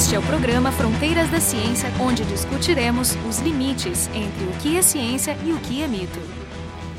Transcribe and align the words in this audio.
Este 0.00 0.14
é 0.14 0.18
o 0.18 0.22
programa 0.22 0.72
Fronteiras 0.72 1.28
da 1.28 1.38
Ciência, 1.38 1.92
onde 2.00 2.24
discutiremos 2.24 3.18
os 3.28 3.38
limites 3.40 4.08
entre 4.14 4.44
o 4.46 4.52
que 4.58 4.78
é 4.78 4.80
ciência 4.80 5.36
e 5.44 5.52
o 5.52 5.58
que 5.58 5.82
é 5.82 5.86
mito. 5.86 6.18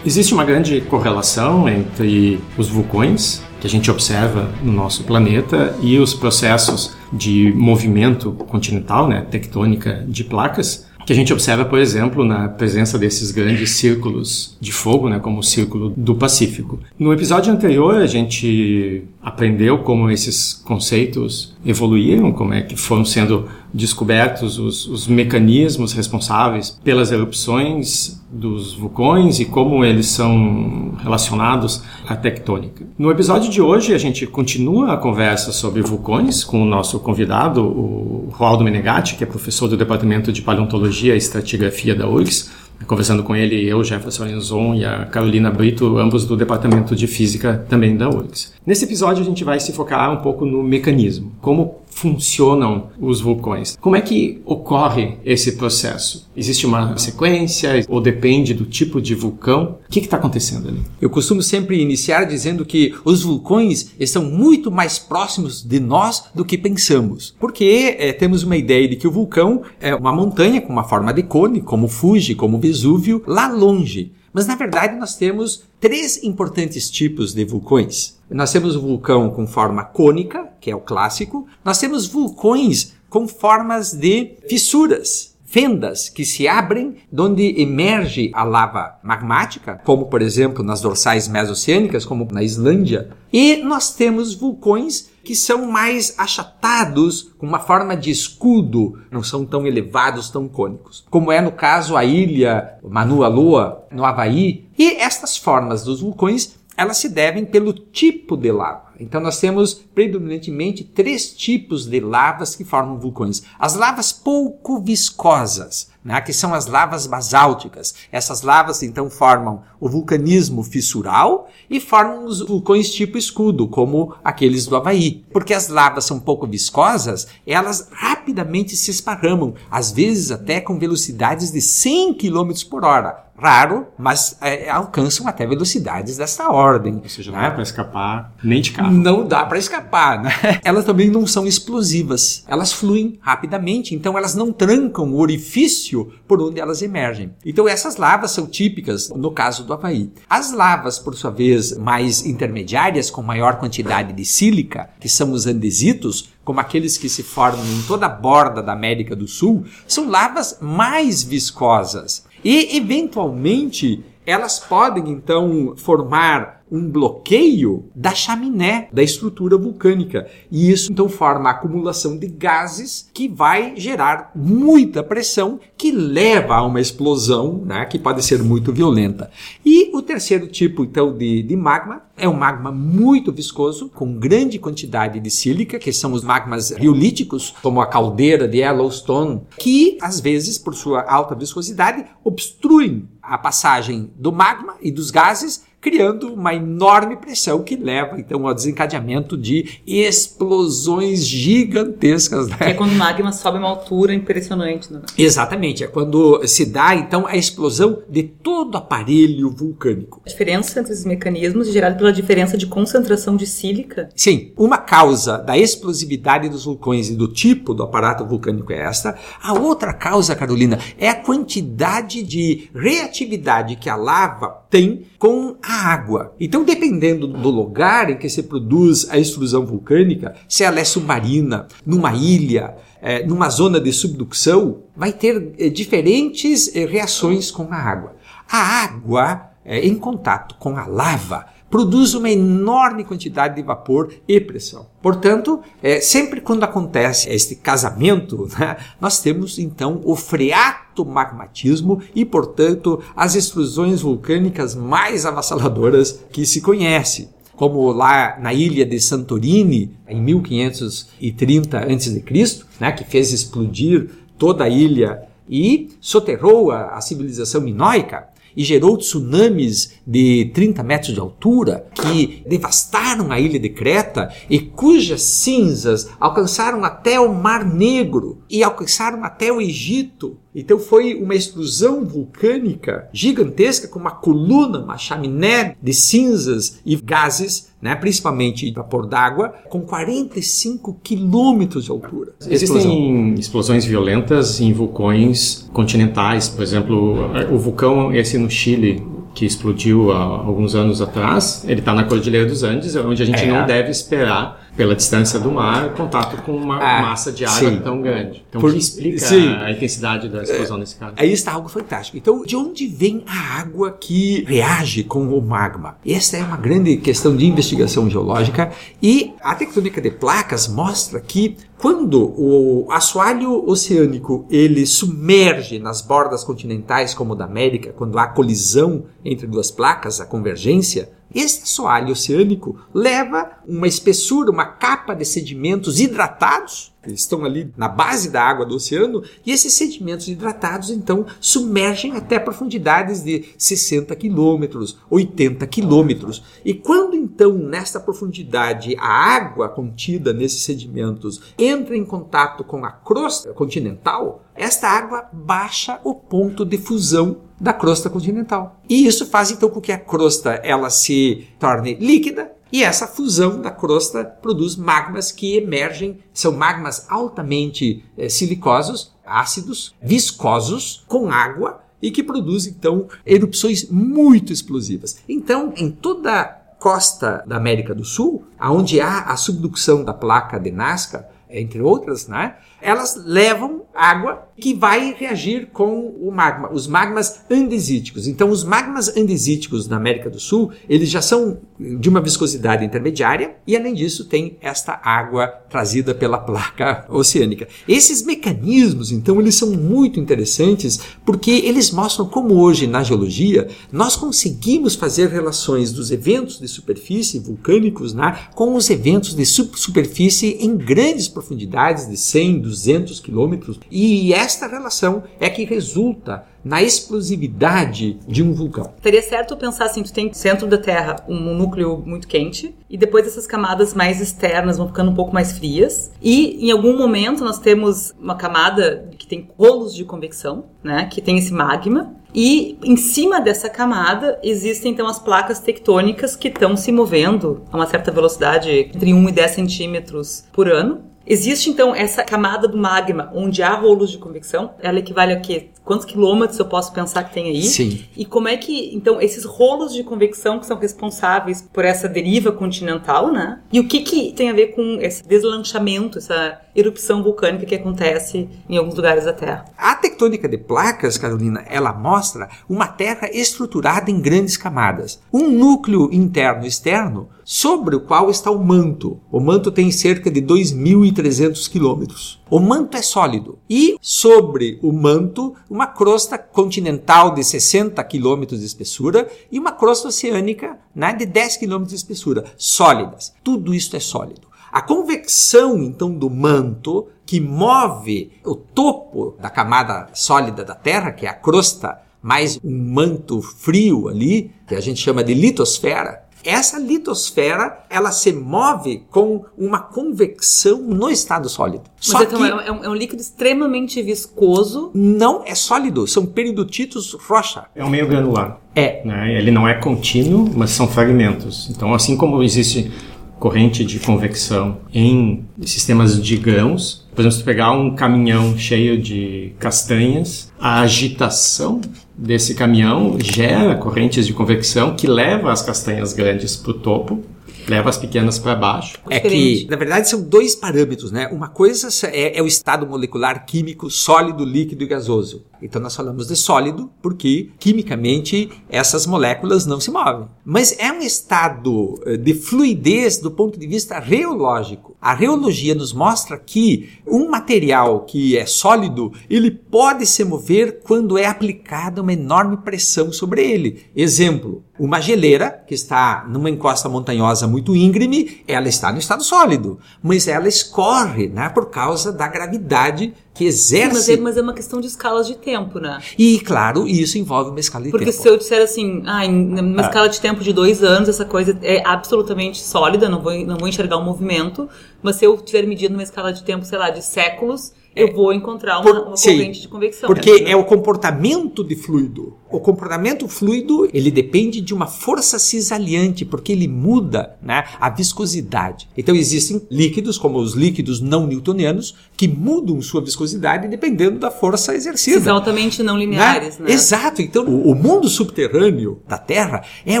Existe 0.04 0.34
uma 0.34 0.44
grande 0.44 0.80
correlação 0.80 1.68
entre 1.68 2.40
os 2.58 2.68
vulcões 2.68 3.40
que 3.60 3.68
a 3.68 3.70
gente 3.70 3.88
observa 3.88 4.50
no 4.60 4.72
nosso 4.72 5.04
planeta 5.04 5.76
e 5.80 5.96
os 5.96 6.12
processos 6.12 6.96
de 7.12 7.52
movimento 7.52 8.32
continental, 8.32 9.06
né, 9.06 9.24
tectônica 9.30 10.04
de 10.08 10.24
placas, 10.24 10.87
que 11.08 11.12
a 11.14 11.16
gente 11.16 11.32
observa, 11.32 11.64
por 11.64 11.78
exemplo, 11.78 12.22
na 12.22 12.50
presença 12.50 12.98
desses 12.98 13.30
grandes 13.30 13.70
círculos 13.70 14.58
de 14.60 14.70
fogo, 14.70 15.08
né, 15.08 15.18
como 15.18 15.38
o 15.38 15.42
Círculo 15.42 15.90
do 15.96 16.14
Pacífico. 16.14 16.78
No 16.98 17.14
episódio 17.14 17.50
anterior, 17.50 17.94
a 17.94 18.06
gente 18.06 19.04
aprendeu 19.22 19.78
como 19.78 20.10
esses 20.10 20.52
conceitos 20.52 21.56
evoluíram, 21.64 22.30
como 22.30 22.52
é 22.52 22.60
que 22.60 22.76
foram 22.76 23.06
sendo 23.06 23.48
descobertos 23.72 24.58
os, 24.58 24.86
os 24.86 25.06
mecanismos 25.06 25.92
responsáveis 25.92 26.78
pelas 26.82 27.12
erupções 27.12 28.18
dos 28.30 28.74
vulcões 28.74 29.40
e 29.40 29.44
como 29.44 29.84
eles 29.84 30.06
são 30.06 30.92
relacionados 31.02 31.82
à 32.06 32.14
tectônica. 32.14 32.84
No 32.98 33.10
episódio 33.10 33.50
de 33.50 33.60
hoje, 33.60 33.94
a 33.94 33.98
gente 33.98 34.26
continua 34.26 34.92
a 34.92 34.96
conversa 34.96 35.50
sobre 35.52 35.80
vulcões 35.80 36.44
com 36.44 36.62
o 36.62 36.66
nosso 36.66 36.98
convidado, 37.00 37.62
o 37.62 38.28
Roaldo 38.32 38.64
Menegatti, 38.64 39.16
que 39.16 39.24
é 39.24 39.26
professor 39.26 39.68
do 39.68 39.76
Departamento 39.76 40.30
de 40.30 40.42
Paleontologia 40.42 41.14
e 41.14 41.18
Estratigrafia 41.18 41.94
da 41.94 42.08
URGS, 42.08 42.50
conversando 42.86 43.22
com 43.22 43.34
ele, 43.34 43.66
eu, 43.66 43.82
Jefferson 43.82 44.24
Lenzon 44.24 44.74
e 44.74 44.84
a 44.84 45.06
Carolina 45.06 45.50
Brito, 45.50 45.98
ambos 45.98 46.24
do 46.24 46.36
Departamento 46.36 46.94
de 46.94 47.06
Física 47.06 47.64
também 47.68 47.96
da 47.96 48.08
URGS. 48.08 48.52
Nesse 48.64 48.84
episódio 48.84 49.22
a 49.22 49.26
gente 49.26 49.42
vai 49.42 49.58
se 49.58 49.72
focar 49.72 50.12
um 50.12 50.18
pouco 50.18 50.44
no 50.44 50.62
mecanismo, 50.62 51.32
como 51.40 51.76
funcionam 51.98 52.90
os 53.00 53.20
vulcões. 53.20 53.76
Como 53.80 53.96
é 53.96 54.00
que 54.00 54.40
ocorre 54.44 55.18
esse 55.24 55.56
processo? 55.56 56.28
Existe 56.36 56.64
uma 56.64 56.96
sequência 56.96 57.84
ou 57.88 58.00
depende 58.00 58.54
do 58.54 58.64
tipo 58.64 59.00
de 59.00 59.16
vulcão? 59.16 59.78
O 59.84 59.90
que 59.90 59.98
está 59.98 60.16
acontecendo 60.16 60.68
ali? 60.68 60.80
Eu 61.00 61.10
costumo 61.10 61.42
sempre 61.42 61.80
iniciar 61.80 62.24
dizendo 62.24 62.64
que 62.64 62.94
os 63.04 63.24
vulcões 63.24 63.94
estão 63.98 64.24
muito 64.24 64.70
mais 64.70 64.96
próximos 64.96 65.60
de 65.60 65.80
nós 65.80 66.22
do 66.32 66.44
que 66.44 66.56
pensamos, 66.56 67.34
porque 67.40 67.96
é, 67.98 68.12
temos 68.12 68.44
uma 68.44 68.56
ideia 68.56 68.86
de 68.86 68.94
que 68.94 69.08
o 69.08 69.12
vulcão 69.12 69.62
é 69.80 69.92
uma 69.92 70.12
montanha 70.12 70.60
com 70.60 70.72
uma 70.72 70.84
forma 70.84 71.12
de 71.12 71.24
cone, 71.24 71.60
como 71.60 71.88
Fuji, 71.88 72.36
como 72.36 72.60
Vesúvio, 72.60 73.24
lá 73.26 73.48
longe. 73.48 74.12
Mas 74.32 74.46
na 74.46 74.54
verdade 74.54 74.98
nós 74.98 75.16
temos 75.16 75.64
três 75.80 76.22
importantes 76.22 76.90
tipos 76.90 77.32
de 77.32 77.44
vulcões. 77.44 78.18
Nós 78.30 78.52
temos 78.52 78.76
o 78.76 78.80
vulcão 78.80 79.30
com 79.30 79.46
forma 79.46 79.84
cônica, 79.84 80.48
que 80.60 80.70
é 80.70 80.76
o 80.76 80.80
clássico. 80.80 81.46
Nós 81.64 81.78
temos 81.78 82.06
vulcões 82.06 82.92
com 83.08 83.26
formas 83.26 83.92
de 83.92 84.36
fissuras, 84.48 85.34
fendas 85.46 86.10
que 86.10 86.26
se 86.26 86.46
abrem, 86.46 86.96
onde 87.16 87.58
emerge 87.60 88.30
a 88.34 88.44
lava 88.44 88.98
magmática, 89.02 89.80
como 89.82 90.06
por 90.06 90.20
exemplo 90.20 90.62
nas 90.62 90.82
dorsais 90.82 91.26
mesoceânicas, 91.26 92.04
como 92.04 92.28
na 92.30 92.42
Islândia. 92.42 93.08
E 93.32 93.56
nós 93.56 93.94
temos 93.94 94.34
vulcões 94.34 95.08
que 95.28 95.36
são 95.36 95.70
mais 95.70 96.14
achatados, 96.16 97.34
com 97.36 97.46
uma 97.46 97.58
forma 97.58 97.94
de 97.94 98.10
escudo, 98.10 98.98
não 99.10 99.22
são 99.22 99.44
tão 99.44 99.66
elevados, 99.66 100.30
tão 100.30 100.48
cônicos. 100.48 101.04
Como 101.10 101.30
é 101.30 101.38
no 101.38 101.52
caso 101.52 101.98
a 101.98 102.02
ilha 102.02 102.78
Manu'a 102.82 103.28
Loa, 103.28 103.86
no 103.92 104.06
Havaí. 104.06 104.66
E 104.78 104.94
estas 104.94 105.36
formas 105.36 105.84
dos 105.84 106.00
vulcões 106.00 106.56
elas 106.78 106.96
se 106.96 107.10
devem 107.10 107.44
pelo 107.44 107.74
tipo 107.74 108.38
de 108.38 108.50
lava. 108.52 108.84
Então 108.98 109.20
nós 109.20 109.38
temos 109.38 109.74
predominantemente 109.74 110.82
três 110.82 111.30
tipos 111.32 111.86
de 111.86 112.00
lavas 112.00 112.56
que 112.56 112.64
formam 112.64 112.98
vulcões. 112.98 113.42
As 113.58 113.74
lavas 113.74 114.12
pouco 114.12 114.80
viscosas, 114.80 115.88
né, 116.04 116.20
que 116.20 116.32
são 116.32 116.54
as 116.54 116.66
lavas 116.66 117.06
basálticas. 117.06 117.94
Essas 118.10 118.42
lavas 118.42 118.82
então 118.82 119.08
formam 119.08 119.62
o 119.78 119.88
vulcanismo 119.88 120.62
fissural 120.62 121.48
e 121.70 121.78
formam 121.78 122.24
os 122.24 122.40
vulcões 122.40 122.90
tipo 122.90 123.16
escudo, 123.16 123.68
como 123.68 124.14
aqueles 124.24 124.66
do 124.66 124.76
Havaí. 124.76 125.24
Porque 125.32 125.54
as 125.54 125.68
lavas 125.68 126.04
são 126.04 126.18
pouco 126.18 126.46
viscosas, 126.46 127.28
elas 127.46 127.88
rapidamente 127.92 128.76
se 128.76 128.90
esparramam, 128.90 129.54
às 129.70 129.92
vezes 129.92 130.30
até 130.30 130.60
com 130.60 130.78
velocidades 130.78 131.52
de 131.52 131.60
100 131.60 132.14
km 132.14 132.50
por 132.68 132.84
hora 132.84 133.28
raro, 133.38 133.86
mas 133.96 134.36
é, 134.40 134.68
alcançam 134.68 135.28
até 135.28 135.46
velocidades 135.46 136.16
dessa 136.16 136.50
ordem. 136.50 137.00
Ou 137.02 137.08
seja, 137.08 137.30
não 137.30 137.38
né? 137.38 137.48
dá 137.48 137.54
para 137.54 137.62
escapar 137.62 138.32
nem 138.42 138.60
de 138.60 138.72
carro. 138.72 138.87
Não 138.90 139.26
dá 139.26 139.44
para 139.44 139.58
escapar, 139.58 140.22
né? 140.22 140.30
Elas 140.64 140.84
também 140.84 141.10
não 141.10 141.26
são 141.26 141.46
explosivas. 141.46 142.44
Elas 142.46 142.72
fluem 142.72 143.18
rapidamente, 143.20 143.94
então 143.94 144.16
elas 144.16 144.34
não 144.34 144.52
trancam 144.52 145.12
o 145.12 145.18
orifício 145.18 146.12
por 146.26 146.40
onde 146.40 146.60
elas 146.60 146.82
emergem. 146.82 147.32
Então 147.44 147.68
essas 147.68 147.96
lavas 147.96 148.30
são 148.30 148.46
típicas 148.46 149.08
no 149.10 149.30
caso 149.30 149.64
do 149.64 149.72
Havaí. 149.72 150.10
As 150.28 150.52
lavas, 150.52 150.98
por 150.98 151.14
sua 151.14 151.30
vez, 151.30 151.76
mais 151.76 152.24
intermediárias, 152.24 153.10
com 153.10 153.22
maior 153.22 153.58
quantidade 153.58 154.12
de 154.12 154.24
sílica, 154.24 154.90
que 155.00 155.08
são 155.08 155.32
os 155.32 155.46
andesitos, 155.46 156.30
como 156.44 156.60
aqueles 156.60 156.96
que 156.96 157.08
se 157.08 157.22
formam 157.22 157.64
em 157.64 157.82
toda 157.82 158.06
a 158.06 158.08
borda 158.08 158.62
da 158.62 158.72
América 158.72 159.14
do 159.14 159.28
Sul, 159.28 159.64
são 159.86 160.08
lavas 160.08 160.58
mais 160.60 161.22
viscosas. 161.22 162.24
E, 162.44 162.76
eventualmente, 162.76 164.04
elas 164.24 164.58
podem 164.58 165.10
então 165.10 165.74
formar 165.76 166.57
um 166.70 166.88
bloqueio 166.88 167.84
da 167.94 168.14
chaminé 168.14 168.88
da 168.92 169.02
estrutura 169.02 169.56
vulcânica. 169.56 170.28
E 170.50 170.70
isso 170.70 170.90
então 170.90 171.08
forma 171.08 171.48
a 171.48 171.52
acumulação 171.52 172.16
de 172.16 172.26
gases 172.26 173.08
que 173.12 173.28
vai 173.28 173.74
gerar 173.76 174.30
muita 174.34 175.02
pressão 175.02 175.60
que 175.76 175.90
leva 175.90 176.54
a 176.54 176.64
uma 176.64 176.80
explosão, 176.80 177.62
né, 177.64 177.84
que 177.86 177.98
pode 177.98 178.24
ser 178.24 178.42
muito 178.42 178.72
violenta. 178.72 179.30
E 179.64 179.90
o 179.94 180.02
terceiro 180.02 180.46
tipo 180.46 180.84
então 180.84 181.16
de, 181.16 181.42
de 181.42 181.56
magma 181.56 182.08
é 182.18 182.28
um 182.28 182.34
magma 182.34 182.72
muito 182.72 183.32
viscoso, 183.32 183.88
com 183.88 184.18
grande 184.18 184.58
quantidade 184.58 185.20
de 185.20 185.30
sílica, 185.30 185.78
que 185.78 185.92
são 185.92 186.12
os 186.12 186.24
magmas 186.24 186.70
riolíticos, 186.70 187.54
como 187.62 187.80
a 187.80 187.86
caldeira 187.86 188.48
de 188.48 188.58
Yellowstone, 188.58 189.42
que 189.56 189.96
às 190.02 190.18
vezes, 190.18 190.58
por 190.58 190.74
sua 190.74 191.02
alta 191.02 191.34
viscosidade, 191.34 192.04
obstruem 192.24 193.08
a 193.22 193.38
passagem 193.38 194.10
do 194.16 194.32
magma 194.32 194.74
e 194.82 194.90
dos 194.90 195.10
gases 195.10 195.67
criando 195.80 196.32
uma 196.32 196.54
enorme 196.54 197.16
pressão 197.16 197.62
que 197.62 197.76
leva 197.76 198.18
então 198.18 198.46
ao 198.46 198.54
desencadeamento 198.54 199.36
de 199.36 199.80
explosões 199.86 201.26
gigantescas. 201.26 202.48
Né? 202.48 202.56
Que 202.56 202.64
é 202.64 202.74
quando 202.74 202.92
o 202.92 202.96
magma 202.96 203.32
sobe 203.32 203.58
uma 203.58 203.68
altura 203.68 204.12
impressionante. 204.12 204.92
Né? 204.92 205.00
Exatamente, 205.16 205.84
é 205.84 205.86
quando 205.86 206.46
se 206.46 206.66
dá 206.66 206.94
então 206.94 207.26
a 207.26 207.36
explosão 207.36 208.02
de 208.08 208.22
todo 208.22 208.74
o 208.74 208.78
aparelho 208.78 209.50
vulcânico. 209.50 210.20
A 210.26 210.28
diferença 210.28 210.80
entre 210.80 210.92
os 210.92 211.04
mecanismos 211.04 211.68
é 211.68 211.72
gerada 211.72 211.96
pela 211.96 212.12
diferença 212.12 212.56
de 212.56 212.66
concentração 212.66 213.36
de 213.36 213.46
sílica? 213.46 214.08
Sim, 214.14 214.52
uma 214.56 214.78
causa 214.78 215.38
da 215.38 215.56
explosividade 215.56 216.48
dos 216.48 216.64
vulcões 216.64 217.08
e 217.08 217.14
do 217.14 217.28
tipo 217.28 217.72
do 217.72 217.82
aparato 217.82 218.24
vulcânico 218.24 218.72
é 218.72 218.82
esta. 218.82 219.16
A 219.40 219.52
outra 219.52 219.92
causa, 219.92 220.34
Carolina, 220.34 220.78
é 220.98 221.08
a 221.08 221.14
quantidade 221.14 222.22
de 222.22 222.68
reatividade 222.74 223.76
que 223.76 223.88
a 223.88 223.96
lava 223.96 224.48
tem 224.70 225.06
com 225.18 225.56
a 225.62 225.90
água. 225.92 226.34
Então, 226.38 226.64
dependendo 226.64 227.26
do 227.26 227.50
lugar 227.50 228.10
em 228.10 228.16
que 228.16 228.28
se 228.28 228.42
produz 228.42 229.08
a 229.10 229.18
extrusão 229.18 229.64
vulcânica, 229.64 230.34
se 230.48 230.64
ela 230.64 230.80
é 230.80 230.84
submarina, 230.84 231.66
numa 231.84 232.14
ilha, 232.14 232.76
é, 233.00 233.24
numa 233.24 233.48
zona 233.48 233.80
de 233.80 233.92
subducção, 233.92 234.82
vai 234.96 235.12
ter 235.12 235.54
é, 235.58 235.68
diferentes 235.68 236.74
é, 236.74 236.84
reações 236.84 237.50
com 237.50 237.72
a 237.72 237.76
água. 237.76 238.16
A 238.50 238.82
água, 238.82 239.50
em 239.66 239.94
contato 239.94 240.54
com 240.58 240.76
a 240.78 240.86
lava, 240.86 241.46
produz 241.70 242.14
uma 242.14 242.30
enorme 242.30 243.04
quantidade 243.04 243.56
de 243.56 243.62
vapor 243.62 244.12
e 244.26 244.40
pressão. 244.40 244.86
Portanto, 245.02 245.60
é, 245.82 246.00
sempre 246.00 246.40
quando 246.40 246.64
acontece 246.64 247.30
este 247.30 247.54
casamento, 247.54 248.48
né, 248.58 248.76
nós 249.00 249.20
temos 249.20 249.58
então 249.58 250.00
o 250.04 250.16
freato 250.16 250.87
magmatismo 251.04 252.02
e, 252.14 252.24
portanto, 252.24 253.00
as 253.16 253.34
explosões 253.34 254.02
vulcânicas 254.02 254.74
mais 254.74 255.26
avassaladoras 255.26 256.20
que 256.32 256.46
se 256.46 256.60
conhece 256.60 257.28
como 257.58 257.90
lá 257.90 258.38
na 258.38 258.54
ilha 258.54 258.86
de 258.86 259.00
Santorini, 259.00 259.90
em 260.08 260.22
1530 260.22 261.76
a.C., 261.76 262.64
né, 262.78 262.92
que 262.92 263.02
fez 263.02 263.32
explodir 263.32 264.10
toda 264.38 264.62
a 264.62 264.68
ilha 264.68 265.24
e 265.50 265.90
soterrou 266.00 266.70
a, 266.70 266.90
a 266.96 267.00
civilização 267.00 267.60
minoica, 267.60 268.28
e 268.58 268.64
gerou 268.64 268.98
tsunamis 268.98 269.92
de 270.04 270.50
30 270.52 270.82
metros 270.82 271.14
de 271.14 271.20
altura 271.20 271.86
que 271.94 272.42
devastaram 272.44 273.30
a 273.30 273.38
ilha 273.38 273.56
de 273.56 273.68
Creta 273.68 274.34
e 274.50 274.58
cujas 274.58 275.22
cinzas 275.22 276.10
alcançaram 276.18 276.82
até 276.82 277.20
o 277.20 277.32
Mar 277.32 277.64
Negro 277.64 278.42
e 278.50 278.64
alcançaram 278.64 279.22
até 279.22 279.52
o 279.52 279.60
Egito. 279.60 280.36
Então 280.52 280.76
foi 280.76 281.14
uma 281.14 281.36
explosão 281.36 282.04
vulcânica 282.04 283.08
gigantesca 283.12 283.86
com 283.86 284.00
uma 284.00 284.10
coluna, 284.10 284.80
uma 284.80 284.98
chaminé 284.98 285.76
de 285.80 285.94
cinzas 285.94 286.80
e 286.84 286.96
gases 286.96 287.67
né, 287.80 287.94
principalmente 287.94 288.70
vapor 288.72 289.06
d'água, 289.06 289.54
com 289.68 289.80
45 289.80 290.98
quilômetros 291.02 291.84
de 291.84 291.90
altura. 291.90 292.32
Existem 292.48 293.34
explosões 293.34 293.84
violentas 293.84 294.60
em 294.60 294.72
vulcões 294.72 295.68
continentais, 295.72 296.48
por 296.48 296.62
exemplo, 296.62 297.16
o 297.52 297.58
vulcão 297.58 298.12
esse 298.12 298.36
no 298.38 298.50
Chile 298.50 299.02
que 299.38 299.46
explodiu 299.46 300.10
há 300.10 300.18
alguns 300.20 300.74
anos 300.74 301.00
atrás, 301.00 301.64
ele 301.68 301.78
está 301.78 301.94
na 301.94 302.02
Cordilheira 302.02 302.44
dos 302.44 302.64
Andes, 302.64 302.96
onde 302.96 303.22
a 303.22 303.26
gente 303.26 303.44
É. 303.44 303.46
não 303.46 303.64
deve 303.64 303.88
esperar, 303.88 304.66
pela 304.76 304.94
distância 304.94 305.40
do 305.40 305.50
mar, 305.50 305.90
contato 305.94 306.40
com 306.42 306.52
uma 306.52 306.76
Ah, 306.78 307.02
massa 307.02 307.32
de 307.32 307.44
água 307.44 307.56
sim. 307.58 307.80
tão 307.80 308.00
grande. 308.00 308.44
Então, 308.48 308.60
Por- 308.60 308.72
que 308.72 308.78
explica 308.78 309.18
sim. 309.18 309.48
a 309.56 309.72
intensidade 309.72 310.28
da 310.28 310.42
explosão 310.44 310.78
nesse 310.78 310.94
caso? 310.96 311.14
Aí 311.16 311.32
está 311.32 311.52
algo 311.52 311.68
fantástico. 311.68 312.16
Então, 312.16 312.44
de 312.44 312.54
onde 312.54 312.86
vem 312.86 313.24
a 313.26 313.60
água 313.60 313.90
que 313.90 314.44
reage 314.46 315.02
com 315.02 315.26
o 315.36 315.42
magma? 315.42 315.96
Essa 316.06 316.36
é 316.36 316.42
uma 316.44 316.56
grande 316.56 316.96
questão 316.96 317.36
de 317.36 317.44
investigação 317.44 318.08
geológica 318.08 318.70
e 319.02 319.32
a 319.42 319.54
tectônica 319.56 320.00
de 320.00 320.10
placas 320.12 320.68
mostra 320.68 321.18
que 321.20 321.56
quando 321.78 322.34
o 322.36 322.90
assoalho 322.90 323.64
oceânico 323.68 324.44
ele 324.50 324.84
submerge 324.84 325.78
nas 325.78 326.02
bordas 326.02 326.42
continentais 326.42 327.14
como 327.14 327.34
o 327.34 327.36
da 327.36 327.44
América, 327.44 327.92
quando 327.92 328.18
há 328.18 328.26
colisão 328.26 329.04
entre 329.24 329.46
duas 329.46 329.70
placas, 329.70 330.20
a 330.20 330.26
convergência, 330.26 331.10
este 331.34 331.64
assoalho 331.64 332.12
oceânico 332.12 332.78
leva 332.92 333.58
uma 333.66 333.86
espessura, 333.86 334.50
uma 334.50 334.64
capa 334.64 335.14
de 335.14 335.24
sedimentos 335.24 336.00
hidratados, 336.00 336.92
que 337.02 337.12
estão 337.12 337.44
ali 337.44 337.72
na 337.76 337.88
base 337.88 338.30
da 338.30 338.42
água 338.42 338.64
do 338.66 338.76
oceano, 338.76 339.22
e 339.44 339.52
esses 339.52 339.72
sedimentos 339.74 340.28
hidratados 340.28 340.90
então 340.90 341.26
submergem 341.40 342.16
até 342.16 342.38
profundidades 342.38 343.22
de 343.22 343.44
60 343.56 344.14
quilômetros, 344.16 344.98
80 345.10 345.66
quilômetros. 345.66 346.42
E 346.64 346.74
quando 346.74 347.14
então 347.14 347.52
nesta 347.54 348.00
profundidade 348.00 348.96
a 348.98 349.08
água 349.08 349.68
contida 349.68 350.32
nesses 350.32 350.62
sedimentos 350.62 351.40
entra 351.58 351.96
em 351.96 352.04
contato 352.04 352.64
com 352.64 352.84
a 352.84 352.90
crosta 352.90 353.52
continental, 353.52 354.44
esta 354.58 354.88
água 354.88 355.28
baixa 355.32 356.00
o 356.04 356.14
ponto 356.14 356.64
de 356.64 356.76
fusão 356.76 357.38
da 357.60 357.72
crosta 357.72 358.10
continental. 358.10 358.80
E 358.88 359.06
isso 359.06 359.26
faz 359.26 359.50
então 359.50 359.68
com 359.70 359.80
que 359.80 359.92
a 359.92 359.98
crosta 359.98 360.50
ela 360.62 360.90
se 360.90 361.48
torne 361.58 361.94
líquida 361.94 362.52
e 362.70 362.84
essa 362.84 363.06
fusão 363.06 363.60
da 363.60 363.70
crosta 363.70 364.24
produz 364.24 364.76
magmas 364.76 365.32
que 365.32 365.56
emergem, 365.56 366.18
são 366.34 366.52
magmas 366.52 367.06
altamente 367.08 368.04
eh, 368.16 368.28
silicosos, 368.28 369.14
ácidos, 369.24 369.94
viscosos, 370.02 371.04
com 371.08 371.30
água 371.30 371.80
e 372.00 372.10
que 372.10 372.22
produzem 372.22 372.74
então 372.78 373.08
erupções 373.24 373.88
muito 373.90 374.52
explosivas. 374.52 375.18
Então, 375.28 375.72
em 375.76 375.90
toda 375.90 376.40
a 376.40 376.44
costa 376.44 377.42
da 377.46 377.56
América 377.56 377.94
do 377.94 378.04
Sul, 378.04 378.44
aonde 378.58 379.00
há 379.00 379.22
a 379.22 379.36
subducção 379.36 380.04
da 380.04 380.12
placa 380.12 380.58
de 380.58 380.70
Nazca, 380.70 381.28
entre 381.50 381.80
outras, 381.80 382.28
né? 382.28 382.56
Elas 382.80 383.20
levam 383.24 383.82
água 383.94 384.48
que 384.56 384.74
vai 384.74 385.14
reagir 385.18 385.68
com 385.72 386.08
o 386.08 386.30
magma, 386.30 386.70
os 386.72 386.86
magmas 386.86 387.42
andesíticos. 387.50 388.26
Então, 388.26 388.50
os 388.50 388.62
magmas 388.62 389.16
andesíticos 389.16 389.88
na 389.88 389.96
América 389.96 390.30
do 390.30 390.38
Sul, 390.38 390.72
eles 390.88 391.10
já 391.10 391.20
são 391.20 391.58
de 391.78 392.08
uma 392.08 392.20
viscosidade 392.20 392.84
intermediária 392.84 393.56
e, 393.66 393.76
além 393.76 393.94
disso, 393.94 394.24
tem 394.24 394.56
esta 394.60 395.00
água 395.02 395.46
trazida 395.46 396.14
pela 396.14 396.38
placa 396.38 397.06
oceânica. 397.08 397.68
Esses 397.86 398.22
mecanismos, 398.22 399.12
então, 399.12 399.40
eles 399.40 399.54
são 399.54 399.70
muito 399.70 400.18
interessantes 400.18 400.98
porque 401.24 401.50
eles 401.50 401.90
mostram 401.90 402.26
como 402.26 402.54
hoje 402.54 402.86
na 402.86 403.02
geologia 403.02 403.68
nós 403.92 404.16
conseguimos 404.16 404.94
fazer 404.94 405.28
relações 405.28 405.92
dos 405.92 406.10
eventos 406.10 406.58
de 406.58 406.66
superfície 406.66 407.38
vulcânicos 407.38 408.12
né, 408.12 408.38
com 408.54 408.74
os 408.74 408.90
eventos 408.90 409.34
de 409.34 409.44
superfície 409.44 410.58
em 410.60 410.76
grandes 410.76 411.28
profundidades 411.28 412.08
de 412.08 412.16
100, 412.16 412.60
200 412.60 413.20
quilômetros 413.20 413.78
e 413.90 414.32
esta 414.32 414.66
relação 414.66 415.22
é 415.38 415.48
que 415.48 415.64
resulta 415.64 416.44
na 416.64 416.82
explosividade 416.82 418.18
de 418.26 418.42
um 418.42 418.52
vulcão. 418.52 418.92
Teria 419.00 419.22
certo 419.22 419.56
pensar 419.56 419.86
assim, 419.86 420.02
tu 420.02 420.12
tem 420.12 420.32
centro 420.32 420.66
da 420.66 420.78
Terra 420.78 421.24
um 421.28 421.54
núcleo 421.54 422.02
muito 422.04 422.28
quente 422.28 422.74
e 422.88 422.96
depois 422.96 423.26
essas 423.26 423.46
camadas 423.46 423.94
mais 423.94 424.20
externas 424.20 424.78
vão 424.78 424.88
ficando 424.88 425.10
um 425.10 425.14
pouco 425.14 425.32
mais 425.32 425.52
frias 425.52 426.10
e 426.22 426.66
em 426.66 426.70
algum 426.70 426.96
momento 426.96 427.44
nós 427.44 427.58
temos 427.58 428.14
uma 428.20 428.34
camada 428.34 429.08
que 429.18 429.26
tem 429.26 429.48
rolos 429.58 429.94
de 429.94 430.04
convecção, 430.04 430.66
né, 430.82 431.06
que 431.06 431.20
tem 431.20 431.38
esse 431.38 431.52
magma 431.52 432.14
e 432.34 432.78
em 432.84 432.96
cima 432.96 433.40
dessa 433.40 433.70
camada 433.70 434.38
existem 434.42 434.92
então 434.92 435.06
as 435.06 435.18
placas 435.18 435.60
tectônicas 435.60 436.36
que 436.36 436.48
estão 436.48 436.76
se 436.76 436.92
movendo 436.92 437.62
a 437.72 437.76
uma 437.76 437.86
certa 437.86 438.10
velocidade 438.10 438.70
entre 438.70 439.14
1 439.14 439.28
e 439.28 439.32
10 439.32 439.50
centímetros 439.50 440.44
por 440.52 440.68
ano. 440.68 441.07
Existe 441.28 441.68
então 441.68 441.94
essa 441.94 442.24
camada 442.24 442.66
do 442.66 442.78
magma 442.78 443.30
onde 443.34 443.62
há 443.62 443.74
rolos 443.74 444.10
de 444.10 444.16
convecção. 444.16 444.72
Ela 444.80 444.98
equivale 444.98 445.34
a 445.34 445.40
quê? 445.40 445.68
Quantos 445.84 446.06
quilômetros 446.06 446.58
eu 446.58 446.64
posso 446.64 446.92
pensar 446.92 447.24
que 447.24 447.34
tem 447.34 447.48
aí? 447.48 447.62
Sim. 447.62 448.04
E 448.16 448.24
como 448.24 448.48
é 448.48 448.56
que, 448.56 448.94
então, 448.94 449.20
esses 449.20 449.44
rolos 449.44 449.92
de 449.92 450.02
convecção 450.02 450.58
que 450.58 450.66
são 450.66 450.78
responsáveis 450.78 451.62
por 451.72 451.84
essa 451.84 452.08
deriva 452.08 452.50
continental, 452.52 453.30
né? 453.30 453.60
E 453.72 453.78
o 453.78 453.86
que 453.86 454.00
que 454.00 454.32
tem 454.32 454.50
a 454.50 454.52
ver 454.52 454.68
com 454.68 454.98
esse 455.00 455.26
deslanchamento, 455.26 456.18
essa 456.18 456.60
erupção 456.80 457.22
vulcânica 457.22 457.66
que 457.66 457.74
acontece 457.74 458.48
em 458.68 458.76
alguns 458.76 458.94
lugares 458.94 459.24
da 459.24 459.32
Terra? 459.32 459.64
A 459.76 459.94
tectônica 459.94 460.48
de 460.48 460.58
placas, 460.58 461.18
Carolina, 461.18 461.64
ela 461.68 461.92
mostra 461.92 462.48
uma 462.68 462.86
Terra 462.86 463.28
estruturada 463.32 464.10
em 464.10 464.20
grandes 464.20 464.56
camadas. 464.56 465.20
Um 465.32 465.50
núcleo 465.50 466.08
interno 466.12 466.64
e 466.64 466.68
externo 466.68 467.28
sobre 467.44 467.96
o 467.96 468.00
qual 468.00 468.30
está 468.30 468.50
o 468.50 468.62
manto. 468.62 469.20
O 469.30 469.40
manto 469.40 469.70
tem 469.70 469.90
cerca 469.90 470.30
de 470.30 470.42
2.300 470.42 471.70
quilômetros. 471.70 472.42
O 472.50 472.60
manto 472.60 472.96
é 472.96 473.02
sólido 473.02 473.58
e 473.68 473.96
sobre 474.00 474.78
o 474.82 474.92
manto 474.92 475.54
uma 475.68 475.86
crosta 475.86 476.36
continental 476.36 477.34
de 477.34 477.44
60 477.44 478.02
quilômetros 478.04 478.60
de 478.60 478.66
espessura 478.66 479.28
e 479.50 479.58
uma 479.58 479.72
crosta 479.72 480.08
oceânica 480.08 480.78
né, 480.94 481.12
de 481.12 481.26
10 481.26 481.56
quilômetros 481.56 481.90
de 481.90 481.96
espessura, 481.96 482.44
sólidas. 482.56 483.34
Tudo 483.42 483.74
isso 483.74 483.96
é 483.96 484.00
sólido. 484.00 484.47
A 484.70 484.82
convecção, 484.82 485.82
então, 485.82 486.12
do 486.12 486.28
manto 486.28 487.08
que 487.24 487.40
move 487.40 488.32
o 488.44 488.54
topo 488.54 489.34
da 489.40 489.50
camada 489.50 490.08
sólida 490.14 490.64
da 490.64 490.74
Terra, 490.74 491.12
que 491.12 491.26
é 491.26 491.28
a 491.28 491.34
crosta, 491.34 492.00
mais 492.22 492.58
um 492.62 492.92
manto 492.92 493.40
frio 493.42 494.08
ali, 494.08 494.50
que 494.66 494.74
a 494.74 494.80
gente 494.80 495.00
chama 495.00 495.22
de 495.22 495.34
litosfera, 495.34 496.28
essa 496.44 496.78
litosfera, 496.78 497.84
ela 497.90 498.12
se 498.12 498.32
move 498.32 499.04
com 499.10 499.44
uma 499.56 499.80
convecção 499.80 500.80
no 500.80 501.10
estado 501.10 501.48
sólido. 501.48 501.84
Mas 502.12 502.22
então 502.22 502.44
é, 502.44 502.68
é 502.68 502.72
um, 502.72 502.84
é 502.84 502.88
um 502.88 502.94
líquido 502.94 503.20
extremamente 503.20 504.00
viscoso. 504.02 504.90
não 504.94 505.42
é 505.44 505.54
sólido, 505.54 506.06
são 506.06 506.24
peridotitos 506.24 507.12
rocha. 507.14 507.64
É 507.74 507.84
um 507.84 507.90
meio 507.90 508.06
granular. 508.06 508.58
É. 508.74 509.04
né? 509.04 509.36
Ele 509.36 509.50
não 509.50 509.66
é 509.66 509.74
contínuo, 509.74 510.48
mas 510.54 510.70
são 510.70 510.86
fragmentos. 510.86 511.68
Então, 511.70 511.92
assim 511.92 512.16
como 512.16 512.42
existe 512.42 512.92
corrente 513.38 513.84
de 513.84 513.98
convecção 513.98 514.78
em 514.92 515.44
sistemas 515.62 516.20
de 516.22 516.36
grãos, 516.36 517.06
por 517.14 517.22
exemplo, 517.22 517.38
se 517.38 517.44
pegar 517.44 517.72
um 517.72 517.94
caminhão 517.94 518.56
cheio 518.56 518.96
de 518.96 519.52
castanhas, 519.58 520.52
a 520.58 520.80
agitação 520.80 521.80
desse 522.16 522.54
caminhão 522.54 523.18
gera 523.20 523.74
correntes 523.76 524.26
de 524.26 524.32
convecção 524.32 524.94
que 524.94 525.06
leva 525.06 525.50
as 525.52 525.62
castanhas 525.62 526.12
grandes 526.12 526.56
para 526.56 526.70
o 526.70 526.74
topo, 526.74 527.24
leva 527.68 527.88
as 527.88 527.98
pequenas 527.98 528.38
para 528.38 528.54
baixo. 528.54 528.98
É 529.10 529.20
que, 529.20 529.66
na 529.68 529.76
verdade, 529.76 530.08
são 530.08 530.22
dois 530.22 530.54
parâmetros, 530.54 531.12
né? 531.12 531.28
Uma 531.28 531.48
coisa 531.48 531.88
é, 532.06 532.38
é 532.38 532.42
o 532.42 532.46
estado 532.46 532.86
molecular 532.86 533.44
químico 533.44 533.90
sólido, 533.90 534.44
líquido 534.44 534.84
e 534.84 534.86
gasoso. 534.86 535.44
Então 535.62 535.80
nós 535.80 535.94
falamos 535.94 536.28
de 536.28 536.36
sólido 536.36 536.90
porque 537.02 537.50
quimicamente 537.58 538.50
essas 538.68 539.06
moléculas 539.06 539.66
não 539.66 539.80
se 539.80 539.90
movem. 539.90 540.28
Mas 540.44 540.76
é 540.78 540.90
um 540.92 541.00
estado 541.00 542.00
eh, 542.06 542.16
de 542.16 542.34
fluidez 542.34 543.18
do 543.18 543.30
ponto 543.30 543.58
de 543.58 543.66
vista 543.66 543.98
reológico. 543.98 544.96
A 545.00 545.14
reologia 545.14 545.74
nos 545.74 545.92
mostra 545.92 546.38
que 546.38 546.90
um 547.06 547.28
material 547.28 548.00
que 548.00 548.36
é 548.36 548.46
sólido, 548.46 549.12
ele 549.28 549.50
pode 549.50 550.06
se 550.06 550.24
mover 550.24 550.80
quando 550.82 551.16
é 551.18 551.26
aplicada 551.26 552.02
uma 552.02 552.12
enorme 552.12 552.58
pressão 552.58 553.12
sobre 553.12 553.42
ele. 553.42 553.84
Exemplo, 553.94 554.62
uma 554.78 555.00
geleira 555.00 555.50
que 555.66 555.74
está 555.74 556.24
numa 556.28 556.48
encosta 556.50 556.88
montanhosa 556.88 557.46
muito 557.46 557.74
íngreme, 557.74 558.42
ela 558.46 558.68
está 558.68 558.92
no 558.92 558.98
estado 558.98 559.22
sólido, 559.22 559.78
mas 560.02 560.28
ela 560.28 560.48
escorre, 560.48 561.28
né, 561.28 561.48
por 561.48 561.70
causa 561.70 562.12
da 562.12 562.28
gravidade 562.28 563.12
que 563.38 563.44
exerce. 563.46 563.94
Mas 563.94 564.08
é, 564.08 564.16
mas 564.16 564.36
é 564.36 564.42
uma 564.42 564.52
questão 564.52 564.80
de 564.80 564.88
escalas 564.88 565.26
de 565.26 565.36
tempo, 565.36 565.78
né? 565.78 565.98
E 566.18 566.40
claro, 566.40 566.86
isso 566.88 567.16
envolve 567.16 567.50
uma 567.50 567.60
escala 567.60 567.84
de 567.84 567.90
Porque 567.90 568.06
tempo. 568.06 568.16
se 568.20 568.28
eu 568.28 568.36
disser 568.36 568.60
assim, 568.60 569.02
ah, 569.06 569.24
em 569.24 569.30
numa 569.32 569.82
escala 569.82 570.08
de 570.08 570.20
tempo 570.20 570.42
de 570.42 570.52
dois 570.52 570.82
anos, 570.82 571.08
essa 571.08 571.24
coisa 571.24 571.56
é 571.62 571.82
absolutamente 571.86 572.60
sólida, 572.60 573.08
não 573.08 573.22
vou, 573.22 573.32
não 573.46 573.56
vou 573.56 573.68
enxergar 573.68 573.96
o 573.96 574.04
movimento, 574.04 574.68
mas 575.02 575.16
se 575.16 575.24
eu 575.24 575.36
tiver 575.38 575.64
medido 575.66 575.92
numa 575.92 576.02
escala 576.02 576.32
de 576.32 576.42
tempo, 576.42 576.64
sei 576.64 576.78
lá, 576.78 576.90
de 576.90 577.04
séculos, 577.04 577.72
eu 577.94 578.12
vou 578.12 578.32
encontrar 578.32 578.80
uma, 578.80 578.82
Por- 578.94 579.06
uma 579.08 579.16
sim, 579.16 579.32
corrente 579.32 579.60
de 579.62 579.68
convecção. 579.68 580.06
Porque 580.06 580.44
é 580.46 580.54
o 580.56 580.64
comportamento 580.64 581.64
de 581.64 581.74
fluido. 581.76 582.36
O 582.50 582.60
comportamento 582.60 583.28
fluido, 583.28 583.88
ele 583.92 584.10
depende 584.10 584.60
de 584.60 584.72
uma 584.72 584.86
força 584.86 585.38
cisalhante, 585.38 586.24
porque 586.24 586.52
ele 586.52 586.66
muda 586.66 587.36
né, 587.42 587.64
a 587.78 587.90
viscosidade. 587.90 588.88
Então 588.96 589.14
existem 589.14 589.60
líquidos, 589.70 590.16
como 590.16 590.38
os 590.38 590.54
líquidos 590.54 591.00
não 591.00 591.26
newtonianos, 591.26 591.94
que 592.16 592.26
mudam 592.26 592.80
sua 592.80 593.02
viscosidade 593.02 593.68
dependendo 593.68 594.18
da 594.18 594.30
força 594.30 594.74
exercida. 594.74 595.20
São 595.20 595.36
altamente 595.36 595.82
não 595.82 595.98
lineares, 595.98 596.58
né? 596.58 596.70
Exato. 596.70 597.22
Então, 597.22 597.44
o, 597.44 597.70
o 597.70 597.74
mundo 597.74 598.08
subterrâneo 598.08 599.02
da 599.06 599.18
Terra 599.18 599.62
é 599.84 600.00